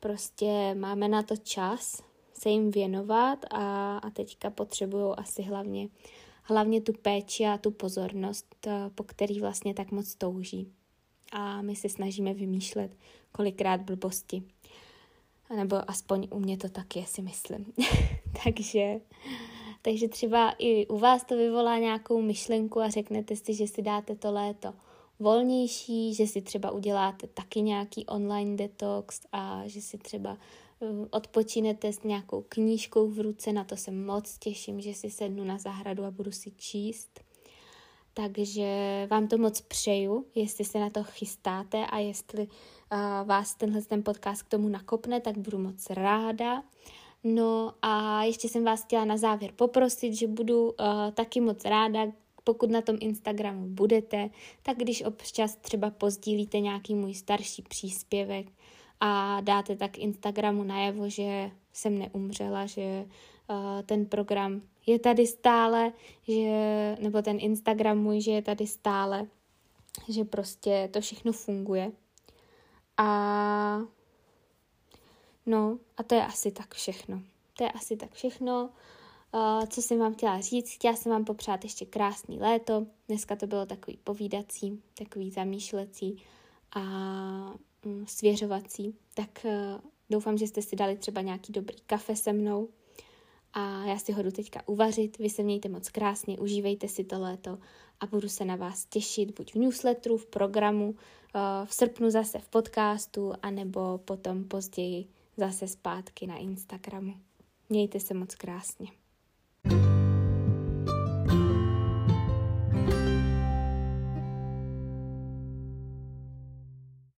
Prostě 0.00 0.74
máme 0.74 1.08
na 1.08 1.22
to 1.22 1.36
čas 1.36 2.10
se 2.40 2.50
jim 2.50 2.70
věnovat 2.70 3.38
a, 3.50 3.98
a 3.98 4.10
teďka 4.10 4.50
potřebují 4.50 5.14
asi 5.16 5.42
hlavně, 5.42 5.88
hlavně 6.42 6.80
tu 6.80 6.92
péči 6.92 7.46
a 7.46 7.58
tu 7.58 7.70
pozornost, 7.70 8.56
eh, 8.66 8.90
po 8.94 9.04
který 9.04 9.40
vlastně 9.40 9.74
tak 9.74 9.90
moc 9.90 10.14
touží. 10.14 10.72
A 11.32 11.62
my 11.62 11.76
se 11.76 11.88
snažíme 11.88 12.34
vymýšlet 12.34 12.96
kolikrát 13.32 13.80
blbosti. 13.80 14.42
Nebo 15.56 15.90
aspoň 15.90 16.28
u 16.30 16.38
mě 16.38 16.56
to 16.56 16.68
tak 16.68 16.96
je, 16.96 17.06
si 17.06 17.22
myslím. 17.22 17.72
takže, 18.44 19.00
takže 19.82 20.08
třeba 20.08 20.54
i 20.58 20.86
u 20.86 20.98
vás 20.98 21.24
to 21.24 21.36
vyvolá 21.36 21.78
nějakou 21.78 22.22
myšlenku 22.22 22.80
a 22.80 22.90
řeknete 22.90 23.36
si, 23.36 23.54
že 23.54 23.66
si 23.66 23.82
dáte 23.82 24.16
to 24.16 24.32
léto 24.32 24.74
volnější, 25.20 26.14
že 26.14 26.26
si 26.26 26.42
třeba 26.42 26.70
uděláte 26.70 27.26
taky 27.26 27.62
nějaký 27.62 28.06
online 28.06 28.56
detox 28.56 29.20
a 29.32 29.62
že 29.66 29.80
si 29.80 29.98
třeba 29.98 30.38
eh, 30.82 30.86
odpočinete 31.10 31.92
s 31.92 32.02
nějakou 32.02 32.44
knížkou 32.48 33.08
v 33.08 33.20
ruce, 33.20 33.52
na 33.52 33.64
to 33.64 33.76
se 33.76 33.90
moc 33.90 34.38
těším, 34.38 34.80
že 34.80 34.94
si 34.94 35.10
sednu 35.10 35.44
na 35.44 35.58
zahradu 35.58 36.04
a 36.04 36.10
budu 36.10 36.32
si 36.32 36.50
číst. 36.50 37.20
Takže 38.14 38.66
vám 39.10 39.28
to 39.28 39.38
moc 39.38 39.60
přeju, 39.60 40.26
jestli 40.34 40.64
se 40.64 40.78
na 40.78 40.90
to 40.90 41.04
chystáte 41.04 41.86
a 41.86 41.98
jestli 41.98 42.46
uh, 42.46 43.28
vás 43.28 43.54
tenhle 43.54 43.82
ten 43.82 44.02
podcast 44.02 44.42
k 44.42 44.48
tomu 44.48 44.68
nakopne, 44.68 45.20
tak 45.20 45.38
budu 45.38 45.58
moc 45.58 45.90
ráda. 45.90 46.62
No 47.24 47.74
a 47.82 48.22
ještě 48.24 48.48
jsem 48.48 48.64
vás 48.64 48.84
chtěla 48.84 49.04
na 49.04 49.16
závěr 49.16 49.52
poprosit, 49.56 50.14
že 50.14 50.26
budu 50.26 50.64
uh, 50.64 50.74
taky 51.14 51.40
moc 51.40 51.64
ráda, 51.64 52.06
pokud 52.44 52.70
na 52.70 52.82
tom 52.82 52.96
Instagramu 53.00 53.66
budete, 53.66 54.30
tak 54.62 54.76
když 54.76 55.02
občas 55.02 55.56
třeba 55.56 55.90
pozdílíte 55.90 56.60
nějaký 56.60 56.94
můj 56.94 57.14
starší 57.14 57.62
příspěvek 57.62 58.46
a 59.00 59.40
dáte 59.40 59.76
tak 59.76 59.98
Instagramu 59.98 60.62
najevo, 60.64 61.08
že 61.08 61.50
jsem 61.72 61.98
neumřela, 61.98 62.66
že 62.66 63.04
uh, 63.50 63.82
ten 63.86 64.06
program 64.06 64.62
je 64.86 64.98
tady 64.98 65.26
stále, 65.26 65.92
že, 66.28 66.96
nebo 67.00 67.22
ten 67.22 67.36
Instagram 67.40 67.98
můj, 67.98 68.20
že 68.20 68.30
je 68.30 68.42
tady 68.42 68.66
stále, 68.66 69.26
že 70.08 70.24
prostě 70.24 70.88
to 70.92 71.00
všechno 71.00 71.32
funguje. 71.32 71.92
A 72.96 73.80
no, 75.46 75.78
a 75.96 76.02
to 76.02 76.14
je 76.14 76.26
asi 76.26 76.50
tak 76.52 76.74
všechno. 76.74 77.22
To 77.56 77.64
je 77.64 77.72
asi 77.72 77.96
tak 77.96 78.12
všechno, 78.12 78.70
uh, 79.34 79.66
co 79.66 79.82
jsem 79.82 79.98
vám 79.98 80.14
chtěla 80.14 80.40
říct. 80.40 80.70
Chtěla 80.70 80.96
jsem 80.96 81.12
vám 81.12 81.24
popřát 81.24 81.64
ještě 81.64 81.86
krásný 81.86 82.38
léto. 82.38 82.86
Dneska 83.08 83.36
to 83.36 83.46
bylo 83.46 83.66
takový 83.66 83.96
povídací, 84.04 84.82
takový 84.94 85.30
zamýšlecí 85.30 86.22
a 86.76 86.80
um, 87.84 88.06
svěřovací. 88.06 88.94
Tak 89.14 89.30
uh, 89.44 89.80
doufám, 90.10 90.38
že 90.38 90.46
jste 90.46 90.62
si 90.62 90.76
dali 90.76 90.96
třeba 90.96 91.20
nějaký 91.20 91.52
dobrý 91.52 91.76
kafe 91.86 92.16
se 92.16 92.32
mnou 92.32 92.68
a 93.52 93.84
já 93.84 93.98
si 93.98 94.12
ho 94.12 94.22
jdu 94.22 94.30
teďka 94.30 94.68
uvařit. 94.68 95.18
Vy 95.18 95.30
se 95.30 95.42
mějte 95.42 95.68
moc 95.68 95.88
krásně, 95.88 96.38
užívejte 96.38 96.88
si 96.88 97.04
to 97.04 97.20
léto 97.20 97.58
a 98.00 98.06
budu 98.06 98.28
se 98.28 98.44
na 98.44 98.56
vás 98.56 98.84
těšit 98.84 99.36
buď 99.36 99.54
v 99.54 99.58
newsletteru, 99.58 100.16
v 100.16 100.26
programu, 100.26 100.94
eh, 101.34 101.66
v 101.66 101.74
srpnu 101.74 102.10
zase 102.10 102.38
v 102.38 102.48
podcastu, 102.48 103.32
anebo 103.42 103.98
potom 103.98 104.44
později 104.44 105.08
zase 105.36 105.68
zpátky 105.68 106.26
na 106.26 106.36
Instagramu. 106.36 107.14
Mějte 107.68 108.00
se 108.00 108.14
moc 108.14 108.34
krásně. 108.34 108.99